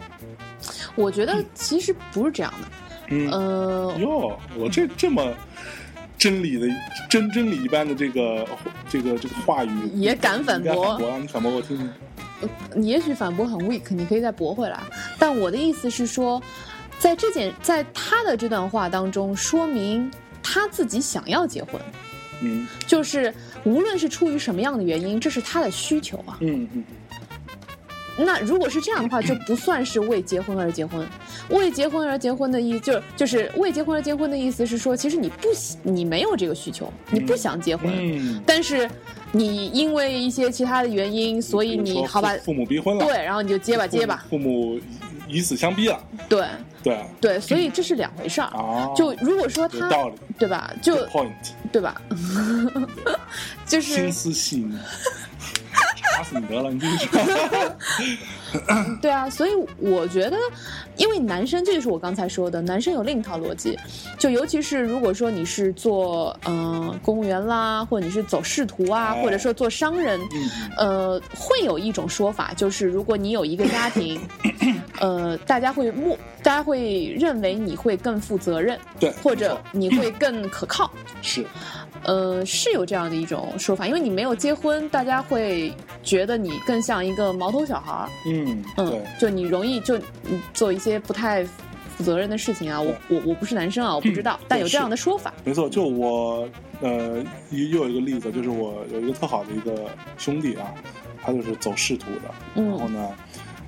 [0.97, 2.69] 我觉得其实不是这样的，
[3.09, 5.33] 嗯，呃，哟，我这这么
[6.19, 6.67] 真理的
[7.09, 8.47] 真真理一般的这个
[8.89, 11.19] 这个这个话语也敢反驳你敢反驳啊？
[11.19, 11.89] 你反驳我听听。
[12.75, 14.81] 你也许反驳很 weak，你可以再驳回来。
[15.19, 16.43] 但我的意思是说，
[16.99, 20.11] 在这件在他的这段话当中，说明
[20.43, 21.81] 他自己想要结婚，
[22.43, 26.39] 嗯就是无论是出于什么样的原因，这是他的需求啊。
[26.41, 26.85] 嗯嗯
[28.19, 31.07] 那如果是这样的话，就不算是为结婚而结婚。
[31.51, 38.91] 为结婚而结婚的意就就是为结婚而结婚的意思是说，其实你不喜你没有这个需求，你不想结婚，嗯，但是
[39.33, 44.81] 你因为一些其他的原因，所以你好吧父，母逼婚了，对，然后你就结吧父结吧，父母
[45.29, 46.45] 以死相逼了，对。
[46.83, 46.99] 对。
[47.21, 48.47] 对，所以这是两回事儿。
[48.47, 51.33] 啊，就如果说他道理，对吧，就 point，
[51.73, 52.01] 对吧，
[53.67, 55.18] 就是心思细腻，查
[56.29, 57.21] 死你得了，你继续说。
[59.01, 60.37] 对啊，所以我觉得，
[60.97, 63.79] 因为男生这就是我刚才说的，男生有另一套逻辑，
[64.19, 70.49] 就尤其是如果说你是做嗯、呃公务员啦，或者你是走仕途啊，哎或者说做商人，嗯。
[70.77, 74.21] 呃，会有一种说法，就是如果你有一个家庭，
[75.01, 80.91] 呃，大家会默，大家会认为你会更负责任，对，或者你会更可靠。
[81.23, 81.45] 是
[82.05, 88.09] 呃，是有这样的一种说法，因为你没有结婚，大家会觉得你更像一个毛头小孩儿。
[88.27, 91.45] 嗯嗯对，，就你容易就嗯做一些不太
[91.97, 92.81] 负责任的事情啊。
[92.81, 95.35] 我我我不是男生啊，我不知道，但有这样的说法。
[95.45, 96.49] 没错，就我
[96.81, 100.73] 呃又又有一个例子，就是我有一个特好的一个兄弟啊，
[101.21, 103.09] 他就是走仕途的，嗯然后呢，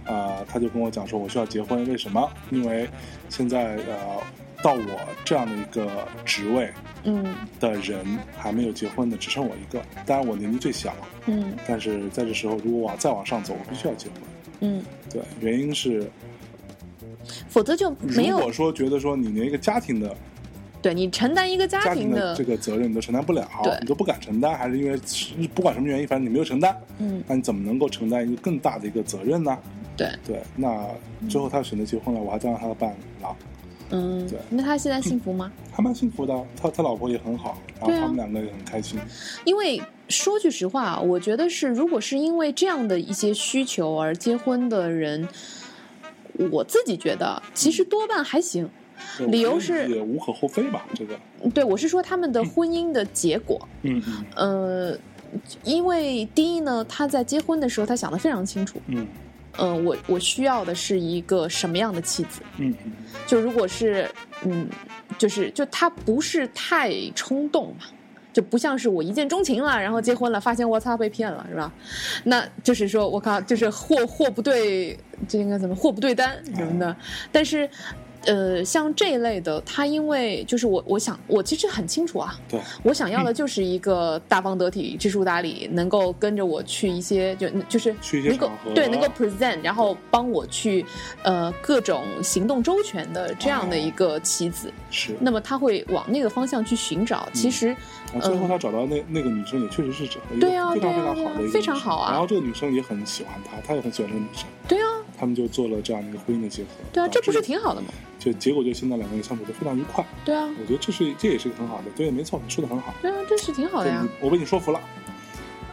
[0.07, 2.29] 啊、他就跟我讲说，我需要结婚，为什么？
[2.51, 2.89] 因为
[3.29, 4.23] 现在呃，
[4.63, 6.71] 到我这样的一个职位
[7.05, 8.05] 嗯的人
[8.37, 9.81] 还没有结婚的，只剩我一个。
[10.05, 10.95] 当然我年纪最小，
[11.27, 14.17] 嗯但是在这时候，如果我要再往上走，我必须要结婚。
[14.61, 16.11] 嗯，对，原因是
[17.49, 20.15] 否则就没有如果说觉得说你连一个家庭的
[20.83, 24.99] 对你承担一个家家庭的这个责任你都承担不了对，你都不敢承担，还是因为
[25.55, 29.59] 不管什么原因，反正你没有承担，嗯那你怎么能够承担一个更大的一个责任呢？
[29.97, 30.87] 对对，那
[31.29, 33.37] 最后他选择结婚了，我还当了他的伴郎，
[33.91, 35.53] 嗯对，那他现在幸福吗？
[35.71, 36.35] 还蛮幸福的。
[36.61, 38.99] 他他老婆也很好，然后他们两个也很开心。
[39.45, 45.29] 因为说句实话，我觉得是，如果是因为这样的一些需求而结婚的人，
[46.51, 48.65] 我自己觉得其实多半还行。
[48.65, 48.71] 对
[49.29, 51.19] 理由是也无可厚非吧，这个，
[51.55, 54.99] 对我是说他们的婚姻的结果，嗯嗯呃，
[55.65, 59.07] 因为第一呢，他在结婚的时候他想的非常清楚，嗯
[59.59, 62.93] 嗯、我我需要的是一个什么样的妻子，嗯嗯，
[63.27, 64.09] 就如果是
[64.45, 64.69] 嗯，
[65.19, 67.87] 就是就他不是太冲动嘛。
[68.33, 71.73] 就不像是我一见钟情了，然后结婚了，发现我操被骗了，是吧？
[72.23, 76.97] 那就是说我靠，就是货货不对，这应该怎么货不对单什么的。
[77.33, 77.69] 但是，
[78.27, 90.85] 呃，像这一类的，他因为就是我，我想我其实很清楚啊，对，我想要的就是一个大方得体、知书达理，能够跟着我去一些就就是去一些能够对能够 present，然后帮我去
[91.23, 94.73] 呃各种行动周全的这样的一个棋子。
[94.91, 95.17] 是。
[95.21, 97.29] 那么他会往那个方向去寻找。
[97.33, 97.75] 其实，
[98.13, 104.87] 然后最后他找到那那个女生也确实是这样，嗯对啊非常非常好的一个非常好啊然后这个女生也很喜欢他，他也很喜欢这个女生，对啊，
[105.19, 106.69] 他们就做了这样的一个婚姻的结合。
[106.93, 107.89] 对啊，这不是挺好的吗？
[108.19, 110.05] 就结果就现在两个人相处的非常愉快。
[110.25, 112.93] 对啊，我觉得这是这也是个很好的，对，没错，你说的很好。
[113.01, 114.07] 对啊，这是挺好的呀。
[114.21, 114.81] 我被你说服了。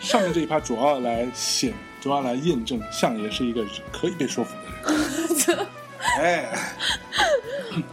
[0.00, 5.66] 上面这一趴主要来显，主要来验证相爷是一个可以被说服的人。
[6.18, 6.44] 哎，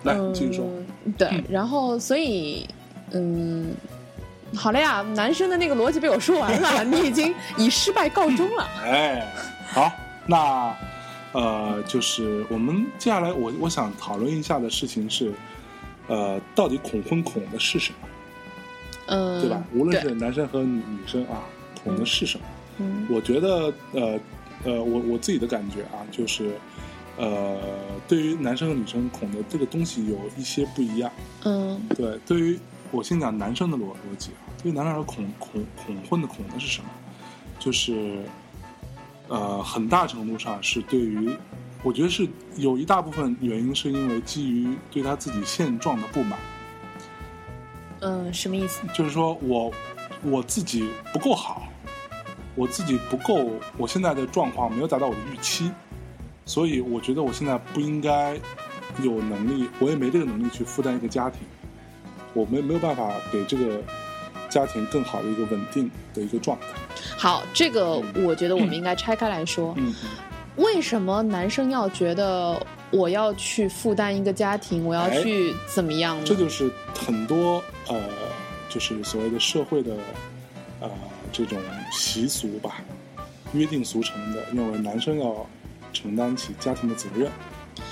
[0.03, 0.65] 来继续说。
[1.05, 2.67] 嗯，对，然后所以，
[3.11, 3.73] 嗯，
[4.55, 8.67] 好了呀，男生的那个逻辑被我说完了， 你已经以失败告终了。
[8.83, 9.27] 哎，
[9.67, 9.91] 好，
[10.25, 10.75] 那
[11.33, 15.33] 呃，就是我们接下来我我想讨论一下的事情是，
[16.07, 18.07] 呃，到底恐婚恐的是什么，
[19.07, 19.61] 嗯，对吧？
[19.73, 21.43] 无论是男生和女女生啊，
[21.83, 22.45] 恐的是什么？
[22.79, 24.19] 嗯我觉得呃
[24.63, 26.55] 呃，我我自己的感觉啊，就是
[27.17, 27.57] 呃，
[28.07, 31.11] 对于男生和女生恐的这个东西有一些不一样。
[31.43, 32.59] 嗯对，对于
[32.91, 36.89] 我先讲男生的逻逻辑啊，对于男生而恐恐恐婚的恐的是什么？
[37.59, 38.23] 就是
[39.29, 41.29] 呃，很大程度上是对于，
[41.81, 46.37] 我觉得是有一大部分原因是因为基于对他自己现状的不满，
[48.01, 48.81] 嗯，什么意思？
[48.93, 49.71] 就是说我
[50.23, 51.63] 我自己不够好，
[52.55, 55.71] 我自己不够，我现在的状况没有达到我的预期，
[56.45, 58.39] 所以我觉得我现在不应该
[59.01, 61.39] 有能力，我也没这个能力去负担一个家庭，
[62.33, 63.81] 我们没有办法给这个
[64.49, 66.67] 家庭更好的一个稳定的一个状态。
[67.17, 69.73] 好，这个我觉得我们应该拆开来说。
[69.77, 69.93] 嗯，
[70.57, 76.23] 为什么男生要觉得我要去负担一个家庭，我要哎去怎么样呢？
[76.25, 77.99] 这就是很多呃，
[78.69, 79.95] 就是所谓的社会的
[80.81, 80.91] 呃
[81.31, 81.57] 这种
[81.91, 82.81] 习俗吧，
[83.53, 85.47] 约定俗成的，认为男生要
[85.93, 87.31] 承担起家庭的责任，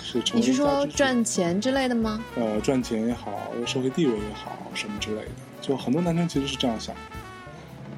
[0.04, 2.22] 是成你是说赚钱之类的吗？
[2.36, 6.96] 呃赚钱也好，社会地位也好，什么之类的，就很多男生其实是这样想。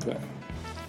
[0.04, 0.16] 对，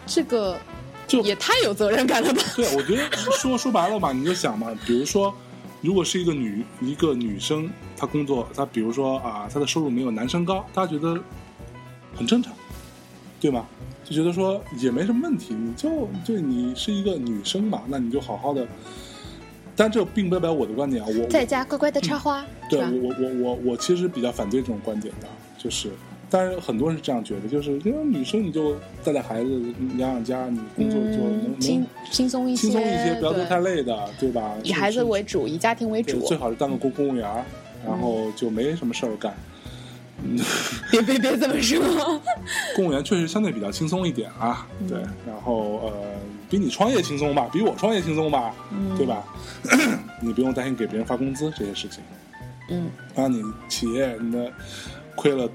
[0.06, 0.58] 这个
[1.06, 2.42] 就也太有责任感了吧？
[2.56, 5.32] 对，我觉得说说白了吧，你就想嘛，比如说，
[5.80, 11.16] 如果是一个女一个女生，她工作，她比如说啊，她的收入没有男生高，大家觉得
[12.16, 12.52] 很正常，
[13.44, 13.66] 对吗？
[14.06, 18.66] 就觉得说也没什么问题，你就对你是一个女生嘛，那你就好好的。
[19.76, 22.86] 但这并不代表我的观点啊，我在家乖乖的插花，对我？
[22.86, 25.28] 我我我我其实比较反对这种观点的，
[25.58, 25.90] 就是，
[26.30, 29.62] 但是很多人是这样觉得，就是因为女生你就带带孩子、
[29.98, 34.54] 养养家，你工作就能、嗯，轻能轻松一些，轻松一些，不要做太累的，对吧？
[34.62, 36.18] 以孩子为主，以家庭为主。
[36.20, 37.44] 最好是当个公公务员儿，
[37.86, 39.34] 然后就没什么事儿干。
[40.90, 42.20] 别别别这么说，
[42.76, 45.92] 公务员确实相对比较轻松一点啊，嗯对，然后呃，
[46.48, 49.22] 比你创业轻松吧，比我创业轻松吧，嗯对吧？
[50.20, 52.02] 你不用担心给别人发工资这些事情。
[52.70, 54.50] 嗯然后你企业你的
[55.14, 55.46] 亏了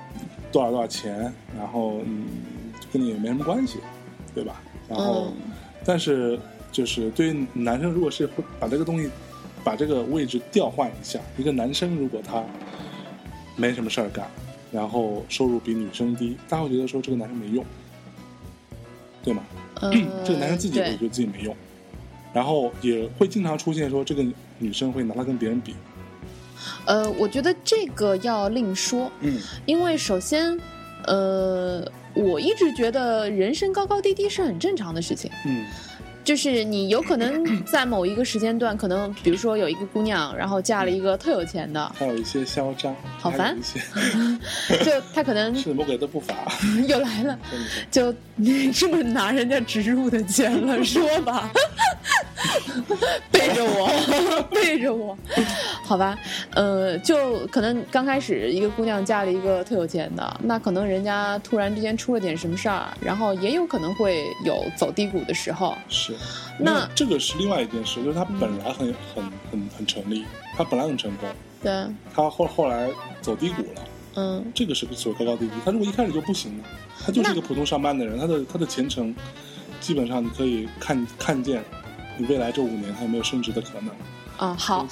[0.52, 2.26] 多少多少钱，然后嗯，
[2.94, 3.80] 跟你也没什么关系，
[4.36, 4.62] 对吧？
[4.88, 5.52] 然后，嗯
[5.86, 6.40] 但是
[6.72, 9.10] 就是对于男生，如果是会把这个东西，
[9.64, 12.44] 把这个位置调换一下，一个男生如果他
[13.56, 14.28] 没什么事儿干，
[14.72, 17.66] 然后收入比女生低，大家会觉得说这个男生没用，
[19.24, 19.44] 对吗？
[19.82, 19.92] 呃，
[20.24, 21.56] 这个男生自己会觉得自己没用，
[22.34, 24.24] 然后也会经常出现说这个
[24.58, 25.76] 女生会拿他跟别人比，
[26.86, 29.40] 呃，我觉得这个要另说，嗯。
[29.66, 30.60] 因为首先，
[31.06, 35.32] 呃，我一直觉得人生高高低低是很正常的事情。
[35.46, 35.66] 嗯
[36.30, 43.58] 就是你有可能 在某一个时间段，可能比如说有一个姑娘，然后嫁了一个特有钱的，还有一些嚣张，好烦
[44.86, 46.36] 就他可能 是魔鬼的步伐。
[46.88, 47.40] 又来了，
[47.90, 51.52] 就你 这么拿人家植入的钱了，说吧，
[53.32, 55.18] 背着我， 背着我，
[55.84, 56.18] 好吧，
[56.52, 66.14] 呃，就可能刚开始一个姑娘嫁了一个特有钱的，那可能人家突然之间出了点什么事儿，然后也有可能会有走低谷的时候，是，
[66.58, 70.26] 那这个是另外一件事，就是他本来很很很很成立，
[70.56, 71.30] 他本来很成功，
[71.62, 71.72] 对，
[72.14, 72.90] 他后后来
[73.22, 73.82] 走低谷了，
[74.16, 74.52] 嗯。
[74.54, 75.54] 这个是所谓高高低低。
[75.66, 76.64] 他如果一开始就不行呢，
[77.06, 79.14] 他就是一个普通上班的人，他的他的前程
[79.80, 81.79] 基本上你可以看看见，你
[82.28, 83.90] 未来这五年还有没有升职的可能。
[84.38, 84.88] 啊，好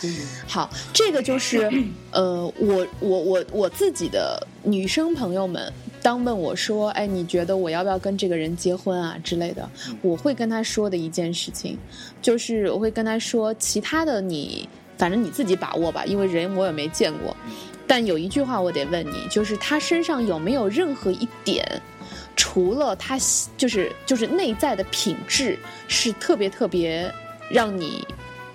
[0.46, 1.72] 好，这个就是
[2.12, 5.72] 呃，我我我我自己的女生朋友们，
[6.02, 9.70] 当问我说，哎，你觉得我要不要跟这个人结婚啊之类的，
[10.02, 11.78] 我会跟他说的一件事情，
[12.22, 14.68] 就是我会跟他说，其他的你
[14.98, 17.34] 反正你自己把握吧，因为人我也没见过。
[17.88, 21.66] 但有一句话我得问你，就是他身上有没有任何一点，
[22.38, 23.18] 除了他
[23.58, 25.60] 就是就是内在的品质
[25.90, 27.12] 是特别特别
[27.52, 28.08] 让你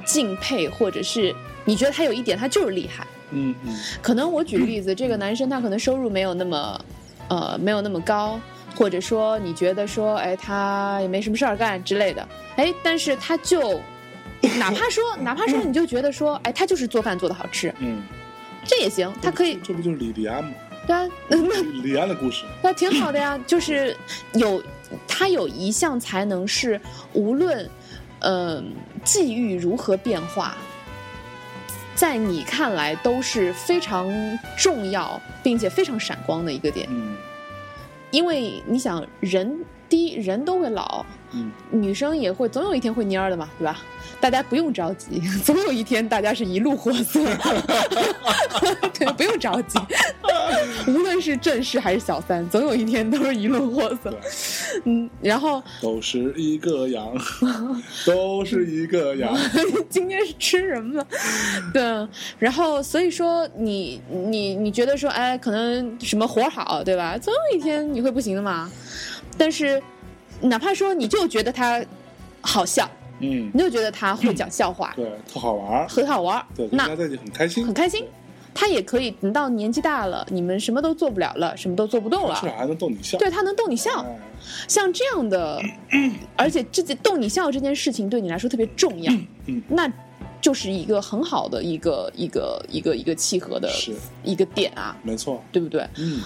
[0.07, 3.07] 敬佩，或者是你觉得他有一点他就是厉害。
[3.33, 6.85] 嗯嗯可能我举个例子，这个男生他可能收入没有那么，
[7.29, 8.39] 呃，没有那么高，
[8.77, 13.81] 或者说你觉得说，哎，他也没什么事儿干之类的，哎，但是他就
[14.59, 18.03] 哪怕说， 哪怕说你就觉得说，哎，他就是做饭做的好吃，嗯，
[18.65, 20.51] 这也行，他可以，这不就是李李安吗？
[20.87, 23.97] 对啊，那那李安的故事，那挺好的呀， 就是
[24.35, 24.63] 有
[25.07, 26.81] 他有一项才能是
[27.13, 27.69] 无论
[28.21, 28.63] 呃
[29.05, 30.57] 际遇如何变化，
[31.95, 34.11] 在你看来都是非常
[34.57, 37.17] 重要并且非常闪光的一个点，嗯。
[38.11, 43.79] 因为你想人第一人都会老，嗯，女生也会总有一天会蔫儿的嘛，对吧？
[44.23, 47.23] 大家不用着急， 总有一天大家是一路货色，
[48.99, 49.79] 对，不用着急。
[50.89, 54.19] 无论是正室还是小三，总有一天都是一路货色。
[54.85, 57.15] 嗯，然后都是一个羊，
[58.07, 59.37] 都是一个羊。
[59.91, 61.07] 今天是吃什么了？
[61.75, 67.19] 对，然后所以说你你你觉得说，哎，可能什么活好，对吧？
[67.19, 68.71] 总有一天你会不行的嘛。
[69.43, 69.83] 但是
[70.41, 71.85] 哪怕说你就觉得他
[72.41, 72.89] 好笑，
[73.19, 78.05] 嗯，你就觉得他会讲笑话，对，特好玩，很好玩对，，跟那他在一起很开心，很开心。
[78.55, 83.19] 他也可以等到年纪大了，你们什么都做不了了，什么都做不动了至，少还能逗你笑。
[83.19, 84.01] 对他能逗你笑。
[84.03, 84.17] 哎
[84.69, 85.61] 像这样的，
[86.37, 89.13] 而且这件逗你笑这件事情对你来说特别重要，
[89.47, 89.91] 嗯那
[90.41, 95.89] 就是一个很好的一个一个一个一个契合的是一个点啊，没错，对不对？
[95.97, 96.21] 嗯，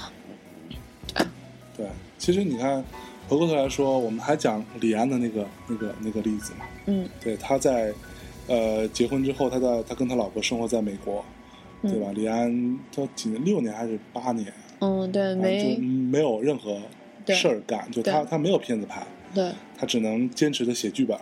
[1.76, 1.86] 对，
[2.18, 2.82] 其实你看，
[3.28, 7.08] 回过头来说，我们还讲李安的那个那个那个例子嘛，嗯。
[7.20, 7.92] 对，他在
[8.46, 11.24] 呃结婚之后，他在他跟他老婆生活在美国，
[11.82, 11.90] 嗯。
[11.90, 12.12] 对吧？
[12.14, 16.80] 李安他几年，六年还是八年，嗯，对，没没有任何
[17.26, 19.04] 事儿干，就他他没有片子拍，
[19.34, 19.50] 对。
[19.76, 21.18] 他只能坚持的写剧本，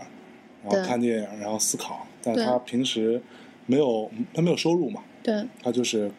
[0.63, 3.21] 然后看电影，然后思考，但他平时
[3.65, 5.43] 没有他没有收入嘛，对。
[5.63, 6.11] 他就是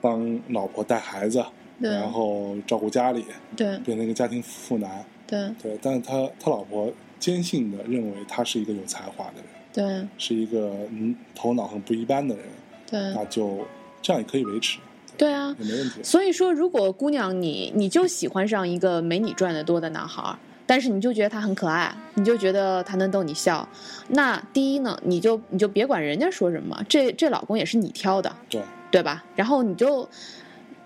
[0.00, 1.44] 帮老婆带孩子，
[1.80, 3.24] 对然后照顾家里，
[3.56, 5.04] 对变成一个家庭妇男。
[5.26, 12.44] 对对，但是他他老婆坚信的认为他是一个有才华的人，对是一个嗯头脑很不一般的人，
[12.90, 13.66] 对那就
[14.00, 14.78] 这样也可以维持，
[15.18, 15.54] 对啊！
[15.58, 16.02] 也没问题。
[16.02, 23.68] 所以说，如果姑娘你你就喜欢上一个没你赚的多的男孩，但是你就觉得他很可爱，你就觉得他能逗你笑，
[24.08, 29.22] 那第一呢，你就你就别管人家说什么，这这老公也是你挑的，对，对吧？
[29.36, 30.08] 然后你就，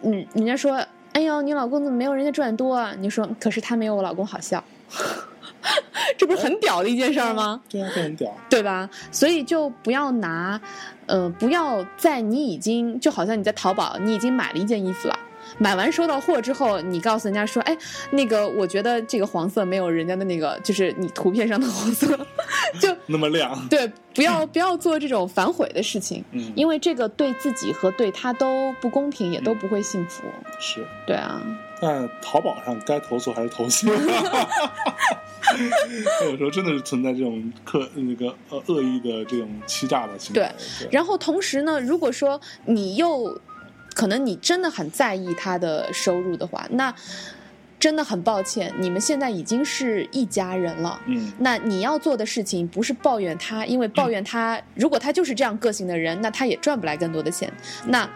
[0.02, 0.74] 嗯，人家说，
[1.12, 2.94] 哎呦，你老公怎么没有人家赚多啊？
[2.98, 4.62] 你说，可是他没有我老公好笑，
[6.18, 7.60] 这不是很屌的一件事儿吗？
[7.68, 8.36] 对啊，这很屌。
[8.50, 8.88] 对吧？
[9.10, 10.60] 所以就不要拿，
[11.06, 15.18] 呃，不要在你已经就好像你在淘宝，你已经买了一件衣服了，
[15.62, 17.78] 买完收到货之后，你告诉人家说，哎，
[18.10, 22.18] 那个我觉得这个黄色没有人家的那个，就是你图片上的黄色，
[22.80, 30.24] 就 那么亮，对，不要不要做这种反悔的事情，嗯，因为这个对自己和对他都不公平，也都不会幸福。
[30.58, 30.84] 是。
[31.06, 31.40] 对啊，
[31.80, 33.86] 但淘宝上该投诉还是投诉，
[36.24, 40.40] 有时候真的是存在这种客那个呃恶意的这种欺诈的行为。
[40.40, 40.50] 对
[40.80, 43.40] 对，然后同时呢，如果说你又
[43.94, 46.94] 可能你真的很在意他的收入的话，那
[47.78, 51.00] 真的很抱歉，你们现在已经是一家人了。
[51.06, 57.52] 嗯，那你要做的事情不是抱怨他，因为抱怨他，如果他就是这样个性的人，那他也赚不来更多的钱。
[57.86, 58.08] 那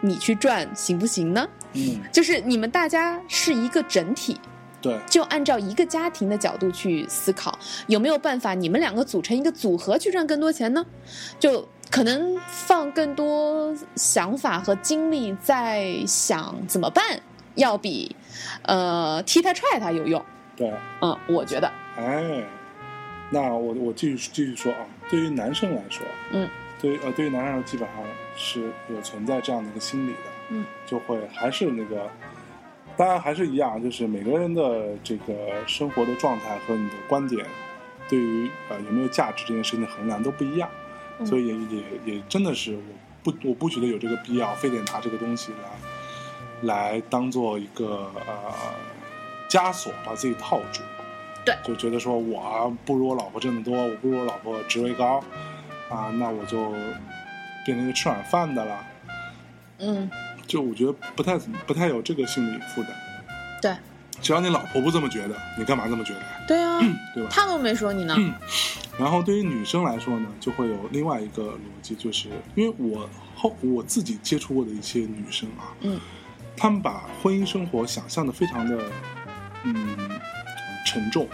[0.00, 1.46] 你去赚行不行呢？
[1.74, 4.40] 嗯，就是你们大家是一个整体，
[4.82, 7.56] 对，就按照一个家庭的角度去思考，
[7.86, 10.84] 有没有办法你们两个组成一个组合去赚更多钱呢？
[11.38, 17.20] 就可能放更多想法和精力在想怎么办，
[17.54, 18.16] 要比
[18.62, 20.22] 呃踢他踹他有用。
[20.56, 22.44] 对，嗯，我觉得，哎，
[23.30, 26.48] 那我我继续继续说啊，对于男生来说，嗯，
[26.80, 27.98] 对于呃对于男生基本上
[28.36, 30.18] 是有存在这样的一个心理的，
[30.50, 32.10] 嗯，就会还是那个，
[33.02, 37.44] 当然还是一样，就是每个人的这个生活的状态和你的观点，
[38.08, 40.70] 对于呃有没有价值这件事情的衡量都不一样，
[41.18, 42.82] 嗯所以也也也真的是我
[43.24, 45.50] 不我不觉得有这个必要，非得拿这个东西
[46.62, 48.54] 来来当做一个呃
[49.50, 50.80] 枷锁把自己套住。
[51.44, 55.18] 对就觉得说我不如我老婆挣得多，我不如我老婆职位高，
[55.88, 56.70] 啊，那我就
[57.66, 58.86] 变成一个吃软饭的了。
[59.80, 60.08] 嗯，
[60.46, 62.92] 就我觉得不太不太有这个心理负担。
[63.60, 63.76] 对，
[64.20, 66.20] 只要你老婆不这么觉得，你干嘛这么觉得？
[66.48, 66.80] 对啊，
[67.14, 67.28] 对吧？
[67.30, 68.16] 他都没说你呢。
[68.98, 75.98] 然后对于女生来说呢，就会有另外一个逻辑，就是因为我后我自己接触过的一些女生啊，嗯，
[76.56, 78.78] 她们把婚姻生活想象的非常的
[79.64, 79.96] 嗯
[80.84, 81.26] 沉重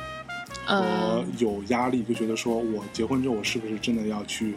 [0.65, 4.55] 和呃，有压力，就觉得说我结婚之后我是不是真的要去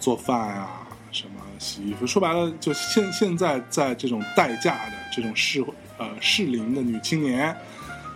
[0.00, 0.79] 做饭啊，
[1.12, 5.64] 什么洗衣服，说白了，就现现在在这种待嫁的这种适
[5.98, 7.54] 呃适龄的女青年，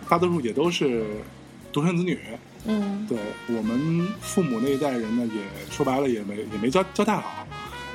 [0.09, 1.05] 大多数也都是
[1.71, 2.19] 独生子女。
[2.65, 3.05] 嗯。
[3.07, 3.17] 对
[3.55, 7.45] 我们父母那一代人呢，也说白了也没也没教教太好，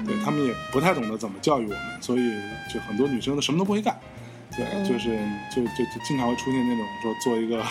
[0.07, 2.35] 对他们也不太懂得怎么教育我们，所以
[2.73, 3.99] 就很多女生都什么都不会干，
[4.57, 4.85] 对，嗯。
[4.85, 5.19] 就是
[5.55, 7.65] 就就就经常会出现那种说做一个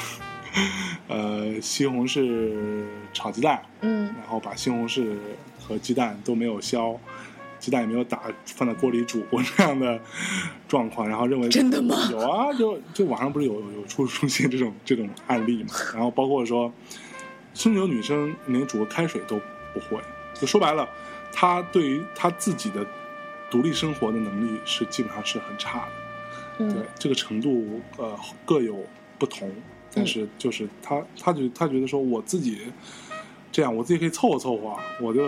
[1.08, 4.06] 呃西红柿炒鸡蛋，嗯。
[4.18, 5.16] 然后把西红柿
[5.60, 7.00] 和鸡蛋都没有削，
[7.60, 10.00] 鸡蛋也没有打，放在锅里煮过这样的
[10.68, 15.70] 状况，然后认为真的吗有啊，就就网上不是有有出出现这种这种案例嘛？
[15.94, 16.72] 然后包括说，
[17.54, 19.40] 甚至有女生连煮个开水都
[19.74, 20.02] 不会，
[20.34, 20.88] 就说白了，
[21.32, 22.86] 她对于她自己的
[23.52, 25.92] 独立生活的能力是基本上是很差的。
[26.58, 28.86] 对嗯这个程度呃各有
[29.18, 29.50] 不同，
[29.94, 32.60] 但是就是她她觉她觉得说我自己
[33.60, 35.22] 这样我自己可以凑合凑合，我就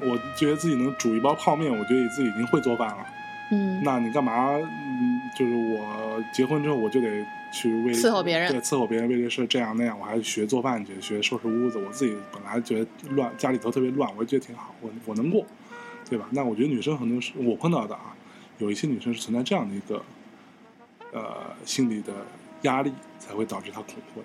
[0.00, 3.04] 我觉得自己能煮一包泡面，我觉得自己已经会做饭了。
[3.50, 4.50] 嗯那你干嘛？
[4.52, 11.76] 嗯，就是我结婚之后我就得去为伺候别人对伺候别人为这事这样那样，我还学做饭去，学收拾屋子。
[11.76, 15.44] 我自己本来觉得乱，家里头特别乱，我也觉得挺好，我我能过，
[16.08, 16.28] 对吧？
[16.30, 18.14] 那我觉得女生很多是我碰到的啊，
[18.58, 20.00] 有一些女生是存在这样的一个
[21.12, 22.12] 呃心理的
[22.62, 24.24] 压力，才会导致她恐婚。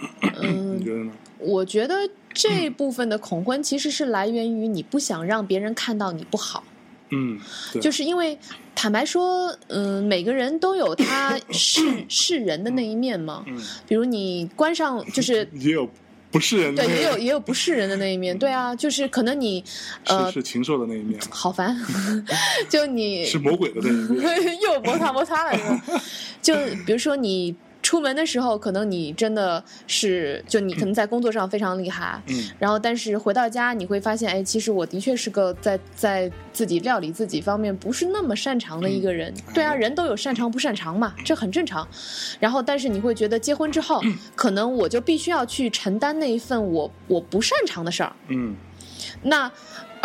[0.42, 1.12] 嗯你觉得呢？
[1.38, 1.94] 我觉得
[2.32, 6.64] 这部分的恐婚其实是来源于你不想让别人看到你不好，
[7.10, 7.38] 嗯，
[7.80, 8.38] 就是因为
[8.74, 13.44] 坦白说，嗯，每个人都有他是是人的那一面嘛。
[13.46, 15.88] 嗯，比如你关上，就是 也有
[16.30, 18.36] 不是人的对， 也有也有不是人的那一面。
[18.38, 19.62] 对啊，就是可能你
[20.04, 21.76] 呃是是禽兽的那一面，好烦，
[22.68, 24.58] 就你是魔鬼的那一面。
[24.62, 25.82] 又摩擦摩擦了？
[26.42, 27.54] 就比如说你
[27.86, 39.32] 出门的时候，可能你真的是就你可能在工作上非常厉害，嗯然后但是回到家你会发现，哎，其实我的确是个在在自己料理自己方面不是那么擅长的一个人。
[39.54, 41.86] 对啊，人都有擅长不擅长嘛，这很正常。
[42.40, 44.02] 然后但是你会觉得结婚之后，
[44.34, 48.12] 可能我就必须要去承担那一份我我不擅长的事儿。
[48.26, 48.56] 嗯
[49.22, 49.50] 那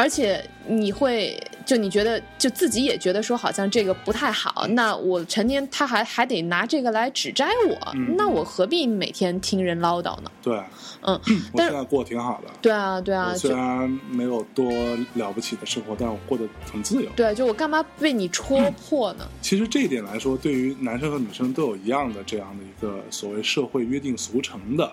[0.01, 10.31] 而且你会就你觉得就自己也觉得说好像这个不太好，那我成天他还还得拿这个来指摘我，嗯那我何必每天听人唠叨呢？
[10.41, 10.59] 对，
[11.01, 11.13] 嗯，
[11.53, 12.51] 我现在过得挺好的。
[12.63, 14.71] 对啊，对啊，虽然没有多
[15.13, 17.09] 了不起的生活，但我过得很自由。
[17.15, 19.27] 对，就我干嘛被你戳破呢？
[19.39, 24.91] 其实这一点来说，对于男生和女生都有一样的这样的一个所谓社会约定俗成的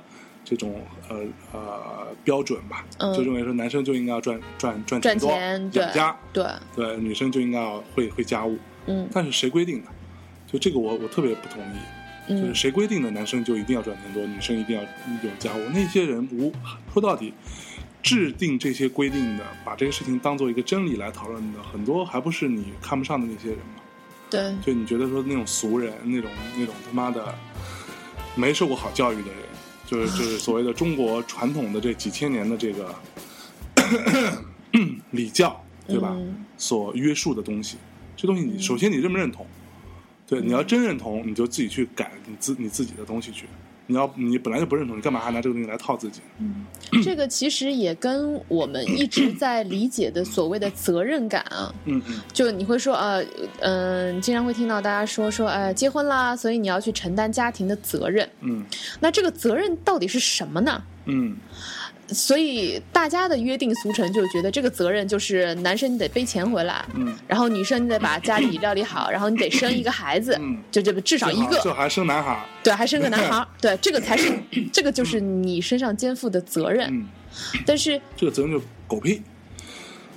[0.49, 0.81] 这种
[1.11, 1.21] 呃
[1.53, 8.57] 呃标准吧，嗯就认为说男生就应该要赚赚赚钱，对养家，对，对，女生就应该要会会家务。
[8.87, 9.89] 嗯但是谁规定的？
[10.51, 11.79] 就这个我我特别不同意。
[12.31, 15.61] 就是嗯谁规定的男生就一定要赚钱多，女生一定要有家务？
[15.75, 16.51] 那些人无
[16.93, 17.35] 说到底，
[18.03, 23.83] 制定这些规定的，把这个事情当做一个真理来讨论的，很多还不是你看不上的那些人吗？
[24.31, 27.35] 对，就你觉得说那种俗人，那种那种他妈的
[28.35, 29.39] 没受过好教育的人，
[29.89, 32.95] 就是就是所谓的中国传统的这几千年的这个
[35.13, 36.13] 礼教，对吧？
[36.15, 37.77] 嗯所约束的东西，
[38.17, 39.47] 这东西你首先你认不认同？
[40.27, 43.47] 对，你要真认同，你就自己去改你自你自己的东西去。
[43.91, 46.21] 你要你本来就不认同，你干嘛还拿这个东西来套自己？
[46.39, 46.67] 嗯
[47.03, 53.25] 这个其实也跟我们一直在理解的所谓的责任感啊，嗯嗯就你会说呃
[53.61, 58.29] 嗯、经常会听到大家说说呃结婚啦，所以你要去承担家庭的责任。
[58.41, 58.65] 嗯
[59.01, 60.83] 那这个责任到底是什么呢？
[61.07, 61.35] 嗯
[62.09, 67.15] 所以大家的约定俗成就觉得这个责任就是男生你得背钱回来，嗯。
[67.27, 72.41] 然后女生你得把家里料理好，然后你得生一个孩子，嗯，就这个至少一个，这还生男孩儿。
[72.63, 74.33] 对，还生个男孩儿， 对，这个才是
[74.73, 76.89] 这个就是你身上肩负的责任。
[76.91, 77.07] 嗯，
[77.67, 79.23] 但是这个责任就狗屁。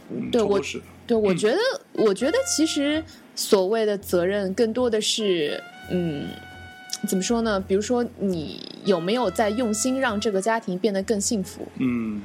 [0.10, 0.60] 嗯，对我
[1.08, 1.58] 对，我觉得，
[1.94, 3.04] 我觉得其实
[3.36, 6.28] 所谓的责任更多的是，嗯，
[7.08, 7.60] 怎么说呢？
[7.60, 11.68] 比如说，你有没有在用心让这个家庭变得更幸福？
[11.78, 12.22] 嗯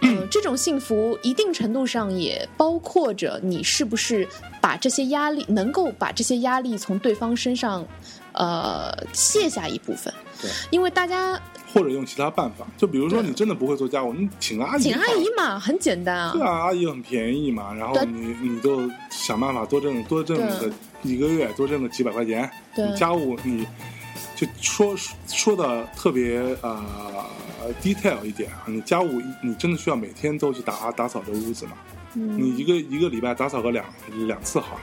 [0.00, 4.26] 嗯、这种幸福一定程度上也包括着你是不是
[4.60, 7.86] 把这些压力能够把这些压力从对方身上，
[8.32, 10.12] 呃，卸下一部分。
[10.42, 11.40] 对，因为大家
[11.72, 14.82] 或者用其他办法，就比如说你真的不会做家务，你请阿姨。
[14.82, 15.26] 请阿姨。
[15.36, 16.42] 嘛，很简单啊对。
[16.42, 20.70] 啊，阿姨很便宜嘛，然后你你就想办法多挣多挣个
[21.02, 23.66] 一个月多挣个几百块钱，对你家务你
[24.36, 24.94] 就说
[25.26, 26.84] 说的特别呃
[27.82, 31.72] detail 一点啊，你家务你真的需要每天都去打打扫这屋子吗？
[32.14, 33.84] 嗯，你一个一个礼拜打扫个两
[34.26, 34.82] 两次好了。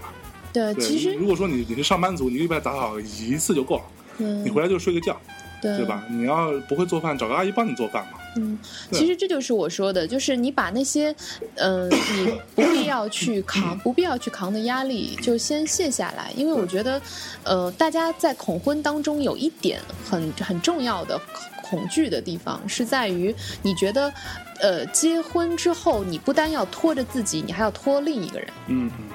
[0.52, 3.84] 对，对，其实如果说你你是上班族，你一个礼拜打扫一次就够了，
[4.18, 5.16] 嗯你回来就睡个觉，
[5.62, 6.04] 对对吧？
[6.10, 8.20] 你要不会做饭，找个阿姨帮你做饭嘛。
[8.36, 8.58] 嗯，
[8.92, 11.16] 其实这就是我说的，就是你把那些，
[11.56, 16.32] 嗯、你不必要去扛、不必要去扛的压力，就先卸下来。
[16.36, 17.02] 因为我觉得，
[17.44, 19.80] 呃，大家在恐婚当中有一点
[20.10, 21.18] 很很重要的
[21.64, 24.14] 恐恐惧的地方，是在于你觉得，
[24.60, 28.92] 呃，结婚之后你不单要拖着自己，你还要拖另一个人，嗯。
[29.00, 29.06] 嗯，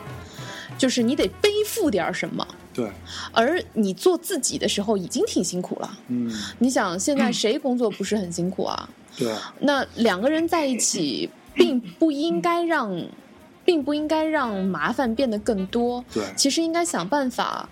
[0.77, 2.47] 就是你得背负点什么。
[2.75, 2.91] 对，
[3.33, 6.33] 而你做自己的时候已经挺辛苦了，嗯。
[6.59, 8.89] 你想现在谁工作不是很辛苦啊？
[9.19, 12.95] 对啊，那两个人在一起，并不应该让，
[13.64, 16.05] 并不应该让麻烦变得更多。
[16.14, 17.69] 对其实应该想办法。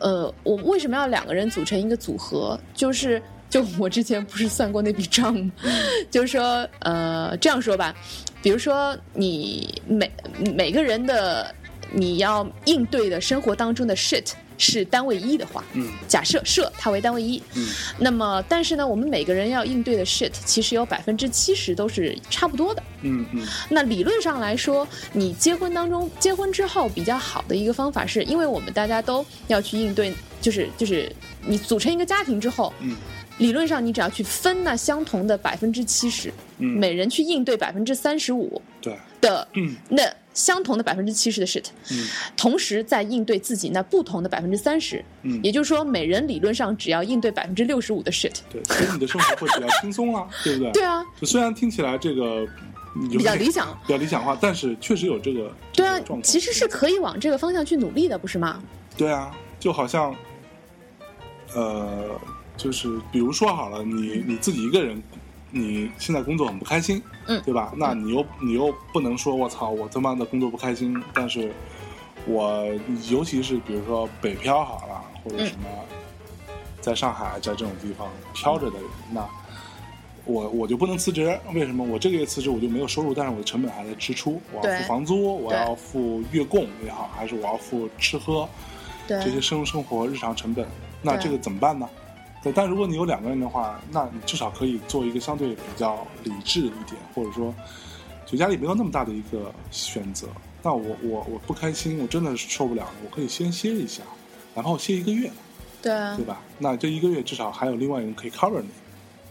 [0.00, 2.58] 呃，我为什么要两个人组成一个组合？
[2.72, 5.52] 就是， 就我之前不是算过那笔账吗？
[6.10, 7.94] 就是说，呃，这样说吧，
[8.42, 10.10] 比如说你每
[10.56, 11.54] 每个人的
[11.92, 15.90] 你要应对的生活当中的 shit 是单位一的话，嗯。
[16.06, 17.66] 假设设它为单位一，嗯。
[17.98, 22.82] 那么但是呢，我们每个人要应对的 shit 其实有百分之七十都是差不多的。
[23.00, 23.44] 嗯嗯。
[23.70, 31.10] 那理论上来说，你结婚当中，结婚之后比较好的一个方法是，因为我们大家都要去应对，就是就是
[31.44, 32.94] 你组成一个家庭之后，嗯。
[33.38, 40.02] 理论上你只要去分那相同的百分之七十，嗯，每人去应对百分之三十五对，的嗯那
[40.32, 42.06] 相同的百分之七十的 shit，嗯
[42.36, 48.32] 同时在应对自己那不同的百分之三十，嗯，也就是说，每人理论上只要应对百分之六十五的 shit。
[48.50, 50.72] 对，所以你的生活会比较轻松啦， 对不对？
[50.72, 52.46] 对啊，就虽然听起来这个
[53.08, 53.76] 比比较理想。
[53.86, 58.62] 比较理想化，但是确实有这个对啊其实是可以往这个方向去努力的，不是吗？
[58.96, 60.14] 对啊，就好像，
[61.54, 62.08] 呃，
[62.56, 65.02] 就是比如说好了，你你自己一个人，
[65.50, 67.72] 你现在工作很不开心，嗯对吧？
[67.76, 71.52] 那你又你又不能说我操，我他妈的工作不开心，但是
[72.26, 72.66] 我
[73.08, 75.68] 尤其是比如说北漂好了，或者嗯什么，
[76.80, 79.26] 在上海在这种地方飘着的人，那。
[80.26, 81.82] 我我就不能辞职，为什么？
[81.82, 88.48] 我这个月辞职我就没有收入，但是我的成本还在支出，我要付房租，我要付月供也好，还是我要付吃喝，
[89.08, 90.64] 对这些生生活日常成本，
[91.02, 91.88] 那这个怎么办呢？
[92.42, 97.54] 对，但如果你有两个人的话，那你至少可以做一个相对比较理智一点，或者说
[98.24, 100.26] 就压力没有那么大的一个选择。
[100.62, 104.02] 那我我我不开心，我真的是受不了了，我可以先歇一下，
[104.54, 105.30] 哪怕我歇一个月，
[105.82, 106.40] 对啊对，吧？
[106.58, 108.68] 那这一个月至少还有另外一个人可以 cover 你，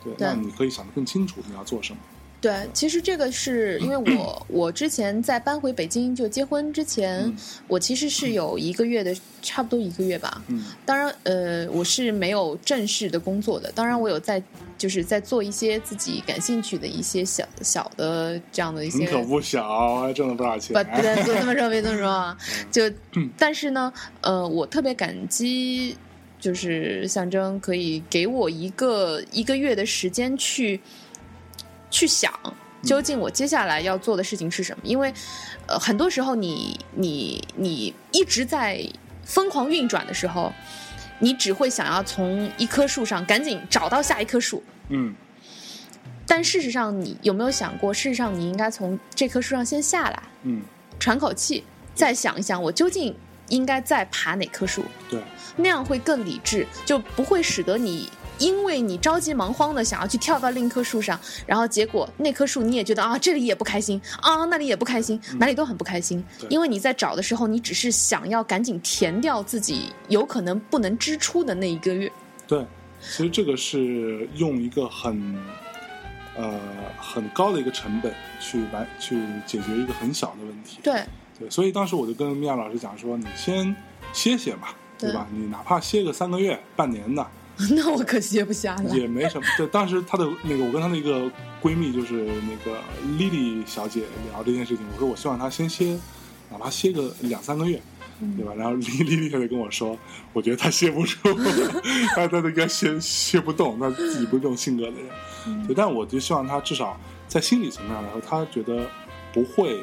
[0.04, 2.00] 对，对那你可以想得更清楚你要做什么。
[2.42, 7.38] 对，其实这个是 因为我我之前在搬回北京就结婚之前，嗯
[7.68, 10.42] 我其实是有一个月的，差不多一个月吧。
[10.48, 13.72] 嗯当然，呃，我是没有正式的工作的。
[13.74, 14.42] 当然，我有在
[14.78, 19.00] 就是在做一些自己感兴趣的一些小小的这样的一些。
[19.00, 20.74] 你可不小，还挣了不少钱。
[20.74, 22.38] 不，别别这么说，别这么说啊！
[22.72, 22.90] 就，
[23.38, 25.98] 但是呢，呃，我特别感激，
[26.40, 30.80] 就是象征可以给我一个一个月的时间去
[31.90, 32.32] 去想，
[32.82, 34.84] 究竟我接下来要做的事情是什么？
[34.84, 35.14] 因为，
[35.68, 38.84] 呃，很多时候你你你一直在
[39.26, 40.54] 疯狂运转的时候，
[41.20, 44.64] 你只会想要从一棵树上赶紧找到下一棵树。
[44.90, 45.14] 嗯
[46.32, 50.62] 但事实上，你有没有想过，事实上你应该从这棵树上先下来，嗯，
[51.00, 51.64] 喘口气，
[51.96, 53.16] 再想一想，我究竟
[53.48, 54.86] 应该再爬哪棵树？
[55.10, 55.20] 对，
[55.56, 72.12] 那样会更理智，就不会使得你因为你着急忙慌的想要去跳到另一棵树上，然后结果那棵树你也觉得啊这里也不开心啊那里也不开心，哪里都很不开心对，因为你在找的时候，你只是想要赶紧填掉自己有可能不能支出的那一个月。
[72.48, 72.66] 对，
[73.02, 75.38] 其实这个是用一个很
[76.36, 76.60] 呃
[76.98, 80.80] 很高的一个成本去完去解决一个很小的问题。
[80.82, 81.04] 对
[81.38, 83.76] 对，所以当时我就跟米娅老师讲说，你先
[84.14, 85.28] 歇歇嘛，对对吧？
[85.32, 87.26] 你哪怕歇个三个月、半年的
[87.76, 88.96] 那我可歇不下了。
[88.96, 89.46] 也没什么。
[89.58, 91.32] 对，当时她的那个我跟她那个
[91.62, 92.80] 闺蜜就是那个
[93.18, 96.00] 丽丽小姐聊这件事情，我说我希望她先歇，
[96.52, 97.82] 哪怕歇个两三个月。
[98.36, 98.52] 对吧？
[98.54, 99.98] 然后丽丽丽小姐跟我说，
[100.34, 101.18] 我觉得她歇不住，
[102.14, 105.66] 她她应该歇歇不动，她自己不是这种性格的人。
[105.66, 107.00] 对，但我就希望她至少
[107.30, 108.86] 在心理层面上来说，她觉得
[109.32, 109.82] 不会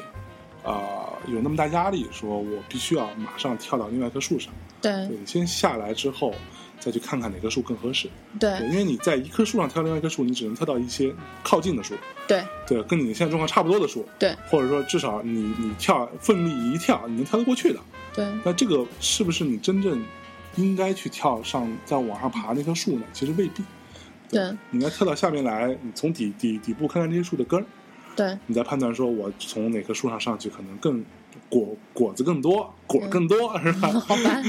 [0.63, 4.53] 呃有那么大压力，说我必须要马上跳到另外一棵树上。
[4.83, 6.31] 对对，先下来之后
[6.79, 8.09] 再去看看哪棵树更合适。
[8.39, 11.13] 对，对因为你在一棵树上挑另外一棵树，你只能挑到一些
[11.43, 11.95] 靠近的树，
[12.27, 12.43] 对。
[12.67, 14.35] 对，跟你现在状况差不多的树，对。
[14.49, 17.79] 或者说至少你你跳奋力一跳，你能跳得过去的。
[18.13, 18.25] 对。
[18.43, 20.03] 那这个是不是你真正
[20.55, 23.03] 应该去跳上再往上爬那棵树呢？
[23.13, 23.63] 其实未必。
[24.29, 27.65] 对你应该跳到下面来，你从底底底部看看这些树的根儿，
[28.15, 28.37] 对。
[28.45, 31.03] 你再判断说我从哪棵树上上去可能更
[31.49, 33.87] 果果子更多，果更多，是吧？
[33.99, 34.41] 好吧，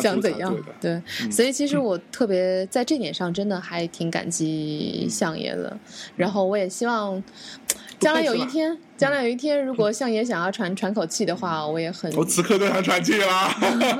[0.00, 1.02] 想怎样对？？
[1.30, 5.76] 所以其实我特别在这点上真的还挺感激相爷的。
[6.16, 7.22] 然后我也希望，
[7.98, 13.26] 将来有一天，将来有一天，如果相爷想要喘喘口气的话，我也很我此刻都想喘气了。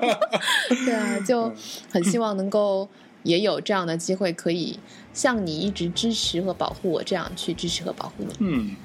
[0.84, 1.56] 对啊，就嗯
[1.90, 2.88] 很希望能够
[3.22, 4.78] 也有这样的机会，可以
[5.12, 8.34] 像你一直支持和保护我这样去支持和保护你。
[8.38, 8.76] 嗯，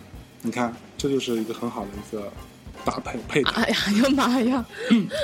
[0.41, 2.32] 你看，这就是一个很好的一个
[2.86, 4.66] 搭配配搭，哎呀，哎呀妈呀！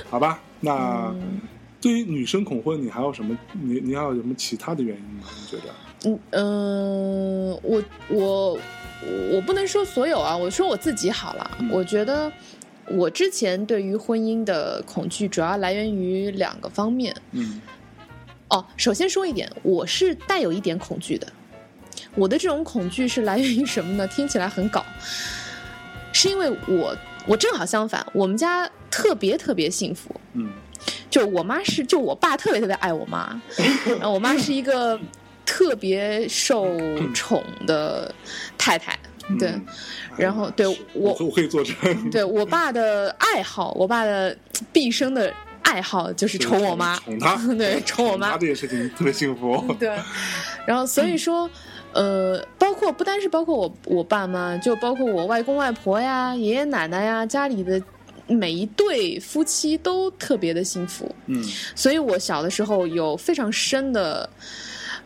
[0.10, 0.40] 好吧？
[0.60, 1.42] 那嗯
[1.80, 3.38] 对于女生恐婚，你还有什么？
[3.54, 5.24] 你你还有什么其他的原因吗？
[5.40, 5.74] 你觉得？
[6.06, 8.60] 嗯嗯，我我
[9.32, 11.58] 我不能说所有啊，我说我自己好了。
[11.60, 12.32] 嗯我觉得
[12.88, 17.16] 我之前对于婚姻的恐惧主要来源于两个方面。
[17.32, 17.62] 嗯
[18.50, 21.28] 哦，首先说一点，我是带有一点恐惧的。
[22.16, 24.08] 我的这种恐惧是来源于什么呢？
[24.08, 24.84] 听起来很搞，
[26.14, 26.96] 是因为我
[27.28, 30.10] 我正好相反，我们家特别特别幸福。
[30.34, 30.50] 嗯
[31.10, 33.42] 就我妈是，就我爸特别特别爱我妈，
[34.00, 35.00] 然后我妈是一个
[35.46, 36.78] 特别受
[37.14, 38.14] 宠的
[38.58, 38.98] 太太，
[39.40, 39.66] 对，嗯
[40.16, 41.76] 然后对我我我可以作证，
[42.12, 44.38] 对我爸的爱好，我爸的
[44.72, 49.66] 毕生的爱好就是 宠我妈，宠她，对宠我妈这件事情特别幸福。
[49.80, 49.98] 对，
[50.66, 51.50] 然后所以说，
[51.94, 57.82] 呃，包括不单是包括我我爸妈，就包括我外公外婆呀、爷爷奶奶呀，家里的
[58.28, 61.14] 每一对夫妻都特别的幸福。
[61.26, 61.44] 嗯
[61.76, 64.30] 所以我小的时候有非常深的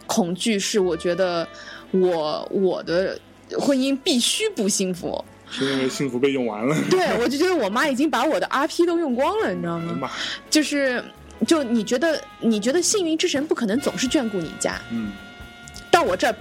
[0.06, 1.48] 恐惧，是我觉得
[1.92, 3.18] 我我的
[3.60, 5.24] 婚姻必须不幸福。
[5.50, 6.76] 是因为幸福被用完了。
[6.90, 9.98] 对，我就觉得我妈已经把我的 RP 都用光了，你知道吗？
[10.00, 10.10] 妈，
[10.50, 11.04] 就是，
[11.46, 15.12] 就你觉得你觉得幸运之神不可能总是眷顾你家，嗯
[15.92, 16.36] 到我这儿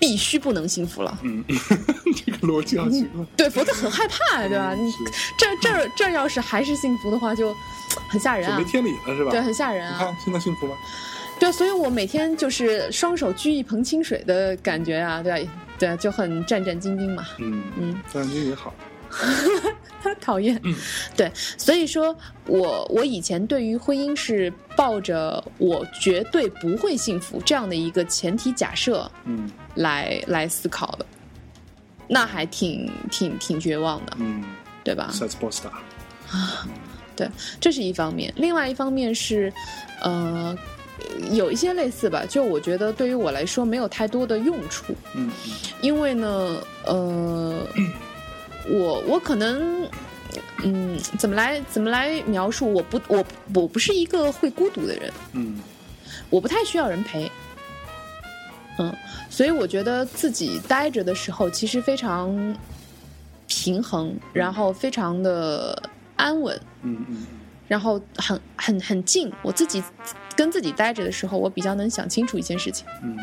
[0.00, 1.16] 必须不能幸福了。
[1.22, 1.44] 嗯，
[2.16, 3.24] 这个逻辑好奇怪。
[3.36, 4.74] 对，否则很害怕，对吧？
[4.74, 4.96] 你是
[5.38, 7.54] 这这儿这儿要是还是幸福的话，就
[8.08, 8.64] 很吓人啊没。
[8.64, 9.30] 天理了是吧？
[9.30, 9.96] 对，很吓人啊。
[9.98, 10.74] 你看现在幸福吗？
[11.38, 17.24] 对，所以我每天就是双手掬一盆清水的感觉啊，对吧对，就很战战兢兢嘛。
[17.38, 18.74] 嗯嗯，战兢也好。
[20.20, 20.60] 讨厌。
[21.16, 31.06] 对，所以说我我以前对于婚姻是抱着我绝对不会幸福这样的一个前提假设嗯来来思考的，
[32.08, 34.44] 那还挺挺挺绝望的，嗯
[34.84, 35.82] 对吧？，Sets boss 打。
[37.16, 37.28] 对，
[37.60, 38.32] 这是一方面。
[38.36, 39.52] 另外一方面是，
[40.00, 40.56] 呃，
[41.32, 45.30] 有一些类似吧，就我觉得对于我来说没有太多的用处，嗯
[45.80, 47.66] 因为呢，呃，
[48.68, 49.88] 我我可能。
[50.62, 52.70] 嗯，怎么来怎么来描述？
[52.72, 55.58] 我不，我我不是一个会孤独的人，嗯
[56.28, 57.32] 我不太需要人陪。
[58.78, 58.94] 嗯，
[59.30, 62.54] 所以我觉得自己待着的时候，其实非常
[63.46, 65.80] 平衡，然后非常的
[66.16, 67.26] 安稳，嗯嗯
[67.68, 69.32] 然后很很很静。
[69.42, 69.82] 我自己
[70.36, 73.16] 跟自己待着的时候，我比较能想清楚一件事情，嗯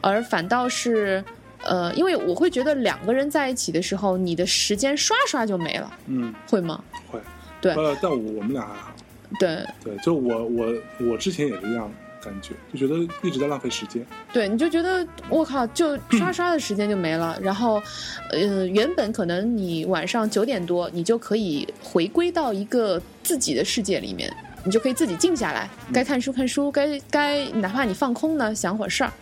[0.00, 1.22] 而反倒是，
[1.62, 6.82] 呃，因为我会觉得两个人在一起的时候，你的时间刷刷就没了，嗯，会吗？
[7.10, 7.20] 会。
[7.60, 8.92] 对呃，但我我们俩还好。
[9.38, 11.90] 对对，就我我我之前也是这样
[12.22, 14.04] 感觉，就觉得一直在浪费时间。
[14.32, 17.38] 对，你就觉得我靠，就刷刷的时间就没了。
[17.42, 17.82] 然后，
[18.30, 24.32] 呃，原本可能你晚上九点多，你就可以回归到一个自己的世界里面，
[24.64, 29.12] 你就可以自己静下来，该看书看书，该该哪怕你放空呢，想会儿事儿。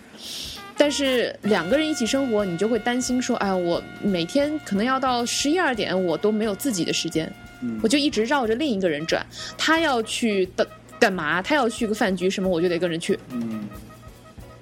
[0.76, 7.30] 但是两个人一起生活，你就会担心说，哎，我每天可能要到十一二点，我都没有自己的时间，
[7.60, 9.24] 嗯我就一直绕着另一个人转。
[9.58, 10.66] 他要去的
[11.00, 11.40] 干嘛？
[11.40, 13.18] 他要去个饭局什么，我就得跟着去。
[13.32, 13.66] 嗯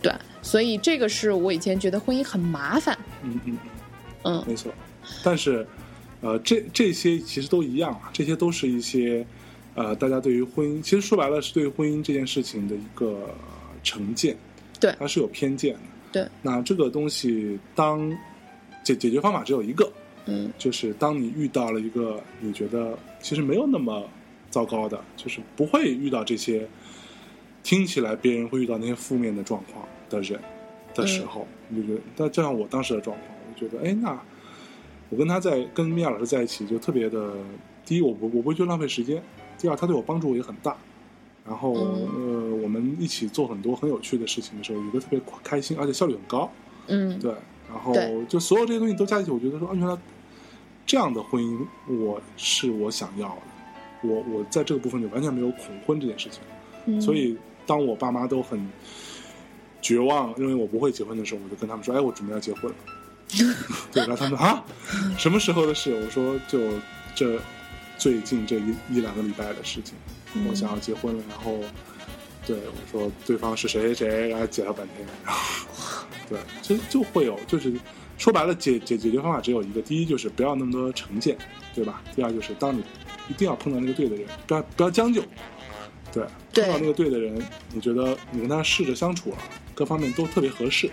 [0.00, 2.96] 对，所以这个是我以前觉得婚姻很麻烦。
[3.24, 3.58] 嗯嗯，
[4.22, 4.72] 嗯没错。
[5.24, 5.66] 但是，
[6.20, 9.26] 呃，这这些其实都一样啊，这些都是一些
[9.74, 13.28] 呃，大家对于婚姻，其实说白了是对婚姻这件事情的一个
[13.82, 14.36] 成见，
[14.78, 15.80] 对它是有偏见的。
[16.12, 18.10] 对，那这个东西当
[18.84, 19.90] 解解决方法只有一个，
[20.26, 24.08] 嗯就是当你遇到了一个你觉得其实没有那么
[24.58, 26.66] 糟糕的，就是不会遇到这些
[27.62, 30.40] 听起来别人会遇到那些负面的状况的人
[30.94, 34.20] 的时候，你就觉得，但就像我当时的状况，我觉得，哎，那
[35.10, 37.34] 我跟他在跟米娅老师在一起就特别的，
[37.84, 39.20] 第一，我不我不会去浪费时间；
[39.56, 40.76] 第二，他对我帮助也很大。
[41.46, 46.50] 然后、呃，我们一起做很多很有趣的事情的时候，有一个特别开心，而且效率很高。
[46.88, 47.32] 嗯对，
[47.70, 47.94] 然后
[48.28, 49.96] 就所有这些东西都加一起，我觉得说，啊，原来
[50.84, 53.42] 这样的婚姻，我是我想要的。
[54.02, 56.40] 我我在这个部分就完全没有恐婚这件事情，
[56.86, 57.36] 嗯，所以
[57.66, 58.58] 当我爸妈都很
[59.80, 62.76] 绝望，认为我不会结婚的时候，我就跟他们说，哎，我准备要结婚了。
[63.92, 64.64] 对，然后他们啊，
[65.18, 65.92] 什么时候的事？
[65.94, 66.58] 我说就
[67.14, 67.38] 这
[67.98, 69.94] 最近这一一两个礼拜的事情。
[70.34, 71.58] 嗯我想要结婚了，然后
[72.46, 75.66] 对我说对方是谁谁谁，然后解了半天，然后
[76.28, 77.72] 对，就就会有，就是
[78.18, 81.36] 说白了解解解决方法只有一个，第一就是不要那么多成见，
[81.78, 82.02] 对吧？
[82.16, 82.82] 第二就是当你
[83.28, 85.22] 一定要碰到那个对的人，不要不要将就，
[86.12, 87.08] 对，对碰到那个对。
[87.08, 87.40] 的人，
[87.72, 89.36] 你觉得你跟他试着相处了，
[89.76, 90.90] 各方面都特别合适，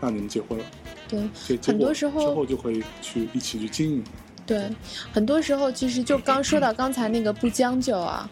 [0.00, 0.64] 那你们结婚了，
[1.06, 1.20] 对，
[1.66, 4.04] 很多时候之后就会去一起去经营，
[4.46, 4.70] 对，
[5.12, 8.28] 很多时候其实就刚说到刚才那个不将就啊，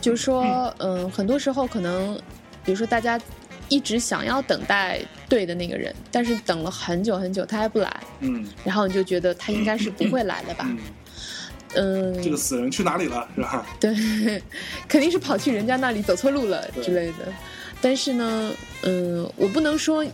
[0.00, 2.18] 就说嗯，很多时候可能，
[2.64, 3.20] 比如说大家
[3.68, 8.46] 一直想要等待对的那个人，但是等了很久很久他还不来，嗯。
[8.64, 10.66] 然后你就觉得他应该是不会来的吧？
[10.68, 10.78] 嗯，
[11.74, 13.66] 嗯，这个死人去哪里了，是吧？
[13.80, 13.94] 对，
[14.88, 17.32] 肯定是跑去人家那里走错路了之类的。
[17.80, 18.52] 但是呢，
[18.82, 20.04] 嗯，我不能说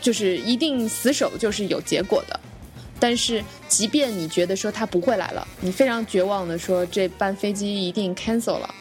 [0.00, 2.40] 就是一定死守就是有结果的。
[3.00, 8.74] 但是，即便你觉得说他不会来了，你非常绝望的说这班飞机一定 cancel 了，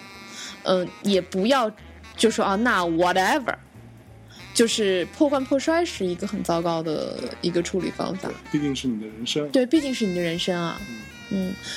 [0.63, 1.69] 嗯，也不要
[2.15, 3.55] 就说啊那 whatever，
[4.53, 10.79] 就是破罐破摔是一个很糟糕的一个处理方法。，毕竟是你的人生，对，毕竟是你的人生啊。
[10.87, 11.01] 嗯，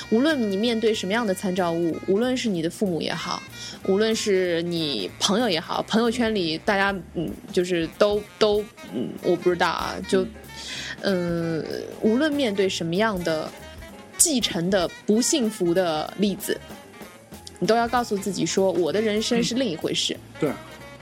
[0.09, 3.41] 无论你面对什么样的参照物，无论是你的父母也好，
[3.85, 10.25] 无论是你朋友也好，朋友圈里大家嗯，就是都都嗯，我不知道啊，就
[11.01, 11.63] 嗯，
[12.01, 13.49] 无论面对什么样的
[14.17, 16.59] 继承的不幸福的例子，
[17.59, 20.17] 你都要告诉自己说，我的人生是另一回事。
[20.39, 20.49] 对，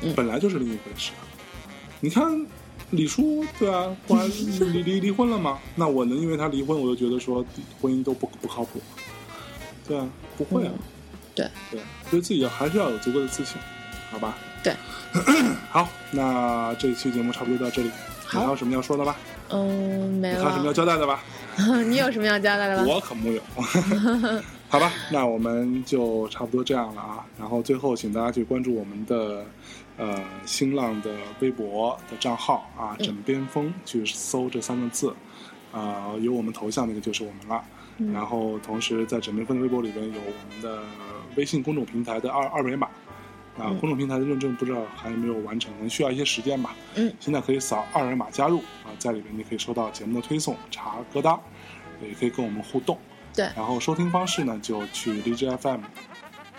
[0.01, 1.11] 嗯本来就是另一回事。
[2.01, 2.23] 你看
[2.91, 5.59] 李叔，对啊，后来离离离婚了吗？
[5.75, 7.43] 那我能因为他离婚，我就觉得说
[7.81, 8.79] 婚姻都不不靠谱？
[9.87, 10.07] 对啊，
[10.37, 10.71] 不会啊。
[10.73, 10.79] 嗯
[11.35, 13.57] 对对，对自己还是要有足够的自信，
[14.09, 14.37] 好吧？
[14.63, 14.73] 对，
[15.69, 17.89] 好，那这一期节目差不多到这里。
[18.31, 19.17] 你还有什么要说的吧？
[19.49, 20.71] 嗯，没有还有什么要。
[20.71, 21.21] 交代的吧？
[21.87, 22.85] 你有什么要交代的吗？
[22.87, 23.41] 我可木有。
[24.69, 27.25] 好吧，那我们就差不多这样了啊。
[27.37, 29.45] 然后最后，请大家去关注我们的
[29.97, 35.13] 呃新浪的微博的账号啊，枕边风，去搜这三个字，
[35.71, 37.63] 啊、有我们头像那个就是我们了。
[37.97, 40.83] 嗯然后同时在枕边风的微博里边有我们的
[41.37, 42.87] 微信公众平台的二二维码。
[43.57, 46.75] 啊，嗯公众平台的认证不知道还没有完成，可能需要一些时间吧。
[46.95, 51.39] 嗯，现在可以扫二维码加入啊，在里面你可以收到节目的推送、查歌单，
[52.01, 52.97] 也可以跟我们互动。
[53.33, 55.79] 对然后收听方式呢，就去荔枝 FM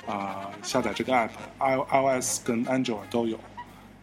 [0.06, 1.76] 啊、下载这个 app，i
[2.20, 3.38] iOS 跟 Android 都有。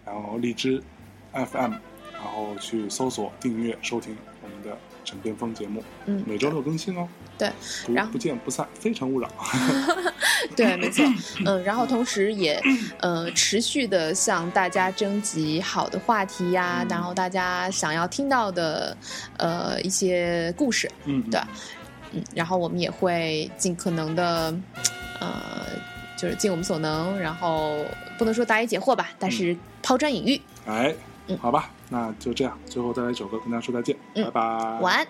[0.06, 0.84] 然后荔枝
[1.32, 1.72] FM，
[2.12, 7.08] 然后去搜索订阅收听我们的枕边风节目，嗯，每周六更新哦。
[7.38, 7.50] 对，
[7.86, 9.30] 不然后不见不散，非诚勿扰。
[10.58, 11.06] 对，没错，
[11.46, 12.62] 嗯，然后同时也，
[13.00, 18.96] 呃，持续的向大家征集好的话题呀，然后大家想要听到的，
[19.38, 21.40] 呃，一些故事，嗯，对
[22.12, 24.54] 嗯，然后我们也会尽可能的，
[25.20, 25.66] 呃，
[26.18, 27.86] 就是尽我们所能，然后
[28.18, 30.42] 不能说答疑解惑吧，但是抛砖引玉。
[30.66, 30.94] 哎
[31.28, 35.08] 嗯，好吧，那就这样，最后再来一首歌跟大家说再见，嗯拜拜，晚安。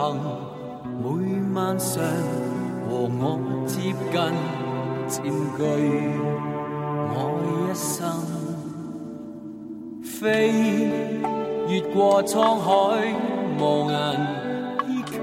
[0.00, 0.24] 良朋。
[1.02, 1.04] 每
[1.54, 2.02] 晚上
[2.88, 2.90] 和
[3.20, 3.22] 我
[3.66, 4.14] 接近，
[5.06, 5.60] 占据
[7.12, 7.44] 我一
[7.74, 7.84] 生。
[10.02, 10.18] 飞
[11.68, 12.68] 越过沧海，
[13.58, 13.92] 無顏
[14.88, 15.20] 衣襟，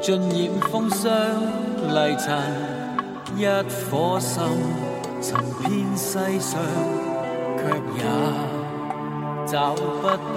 [0.00, 1.06] 尽染风霜
[1.86, 2.26] 泥尘。
[3.36, 4.42] 一颗心
[5.20, 6.58] 寻遍世上，
[7.58, 7.60] 却
[7.96, 8.02] 也
[9.46, 10.36] 找不到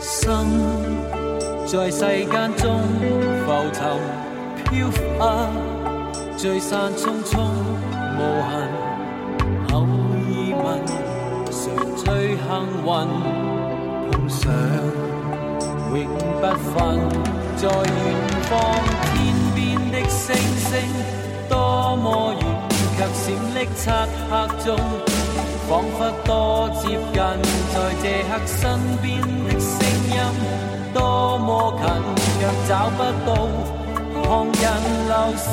[0.00, 0.30] 心
[1.66, 2.80] 在世間中
[3.46, 3.80] 浮沉
[4.64, 5.20] 飘忽，
[6.36, 7.30] 聚散匆匆
[8.18, 8.20] 無
[8.50, 8.52] 痕。
[9.72, 10.20] 偶爾
[10.58, 10.64] 問
[11.50, 11.54] 誰
[11.96, 12.04] 最
[12.36, 12.44] 幸
[12.84, 12.86] 運
[14.10, 14.42] 碰上？
[15.94, 15.96] 永
[16.40, 16.74] 不分，
[17.56, 17.70] 在遠
[18.48, 18.50] 方
[19.14, 19.14] 天
[19.54, 19.58] 邊
[19.92, 20.70] 的星星，
[21.48, 21.54] 多
[21.96, 22.42] 麼遠，
[22.98, 23.22] 卻閃
[23.54, 23.80] 匿漆
[24.30, 24.32] 黑
[24.64, 24.68] 中，
[25.68, 27.16] 彷彿多接近，
[27.72, 28.58] 在这刻身
[29.02, 29.06] 邊
[29.46, 29.72] 的聲
[30.10, 30.16] 音，
[30.92, 31.48] 多麼
[31.78, 31.84] 近，
[32.40, 33.30] 卻找不到，
[34.22, 34.62] 旁人
[35.08, 35.48] 留心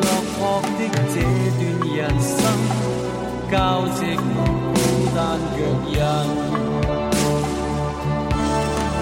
[0.00, 0.38] 落魄
[0.76, 1.14] 的這
[1.56, 1.62] 段
[1.96, 2.36] 人生，
[3.50, 3.54] 交
[3.94, 4.76] 織孤
[5.14, 5.18] 單
[5.54, 5.56] 腳
[5.88, 5.92] 印。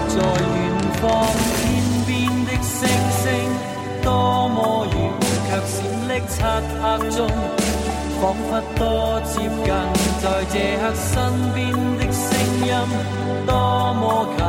[0.09, 0.55] 在遠
[1.01, 1.03] 方
[1.57, 1.61] 天
[2.07, 2.09] 邊
[2.45, 2.77] 的星
[3.21, 3.25] 星，
[4.03, 4.07] 多
[4.47, 4.57] 麼
[4.93, 4.95] 遠，
[5.49, 5.75] 卻閃
[6.07, 6.33] 匿漆
[6.81, 7.19] 黑中，
[8.21, 9.67] 仿佛多接近。
[10.21, 11.11] 在这刻身
[11.53, 11.59] 边
[11.97, 12.23] 的声
[12.65, 12.71] 音，
[13.45, 13.51] 多
[13.93, 14.01] 么
[14.37, 14.39] 近，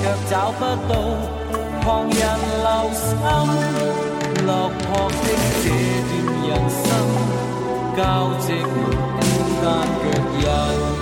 [0.00, 0.92] 却找不到
[1.82, 2.18] 旁人
[2.64, 3.00] 留心。
[4.46, 4.48] 落
[4.80, 5.14] 魄的
[5.62, 5.64] 这
[6.08, 6.10] 段
[6.48, 6.88] 人生，
[7.96, 7.98] 交
[8.40, 8.74] 织孤
[9.62, 9.64] 单
[10.00, 10.04] 脚
[10.40, 10.99] 印。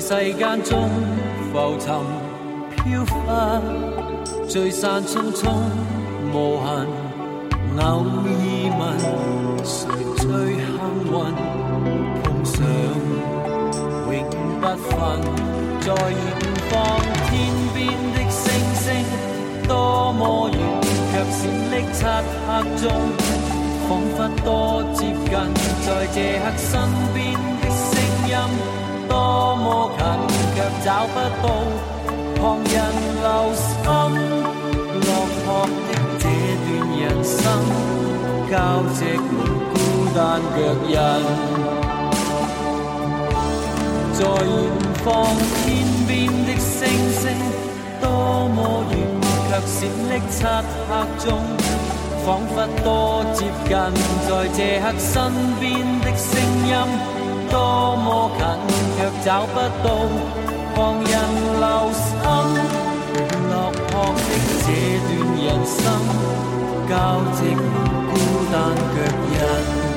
[0.00, 0.88] 在世間中
[1.52, 1.92] 浮沉
[2.70, 3.10] 飘忽，
[4.46, 5.50] 聚散匆匆
[6.32, 6.86] 無痕。
[7.78, 8.28] 偶爾
[8.78, 8.80] 問
[9.64, 9.68] 誰
[10.14, 10.24] 最
[10.54, 10.62] 幸
[11.04, 11.12] 运，
[12.22, 12.56] 碰上
[14.06, 14.14] 永
[14.60, 14.94] 不分。
[15.80, 16.16] 在遠
[16.70, 16.72] 方
[17.26, 17.28] 天
[17.74, 17.76] 邊
[18.14, 18.86] 的星星，
[19.66, 20.54] 多麼遠，
[21.10, 21.36] 卻閃
[21.72, 21.98] 匿漆
[22.46, 22.86] 黑中，
[23.88, 24.46] 仿佛多
[24.94, 25.34] 接近。
[25.84, 26.70] 在這刻身
[27.14, 27.16] 邊
[27.60, 27.90] 的聲
[28.28, 28.77] 音。
[29.08, 29.66] 多麼
[29.98, 30.00] 近，
[30.54, 31.44] 卻找不到
[32.36, 32.74] 旁人
[33.22, 33.66] 留心。
[34.98, 35.08] 落
[35.44, 35.46] 魄
[35.86, 36.24] 的這
[36.64, 36.68] 段
[37.00, 37.36] 人生，
[38.50, 38.52] 交
[38.94, 39.30] 織滿
[39.72, 39.74] 孤
[40.14, 40.18] 單
[40.54, 40.56] 腳
[40.88, 40.94] 印。
[44.14, 44.26] 在遠
[45.04, 45.06] 方
[45.64, 45.66] 天
[46.08, 46.10] 邊
[46.46, 46.76] 的星
[47.12, 47.22] 星，
[48.00, 48.04] 多
[48.48, 48.58] 麼
[48.90, 48.92] 遠，
[49.48, 49.78] 卻閃
[50.08, 50.36] 匿漆
[50.88, 50.90] 黑
[51.24, 51.26] 中，
[52.26, 52.86] 彷彿多
[53.32, 53.70] 接近。
[54.28, 55.12] 在這刻身
[55.60, 55.64] 邊
[56.02, 56.28] 的聲
[56.66, 57.17] 音。
[57.50, 58.40] 多么近，
[58.96, 59.86] 却找不到
[60.74, 61.12] 旁人
[61.60, 62.06] 留心。
[63.50, 63.52] 落
[63.88, 64.20] 魄的
[64.64, 64.66] 这
[65.06, 65.10] 段
[65.44, 65.76] 人生，
[66.88, 66.92] 交
[67.34, 67.38] 织
[68.10, 68.12] 孤
[68.52, 68.54] 单
[68.94, 68.96] 脚
[69.32, 69.87] 印。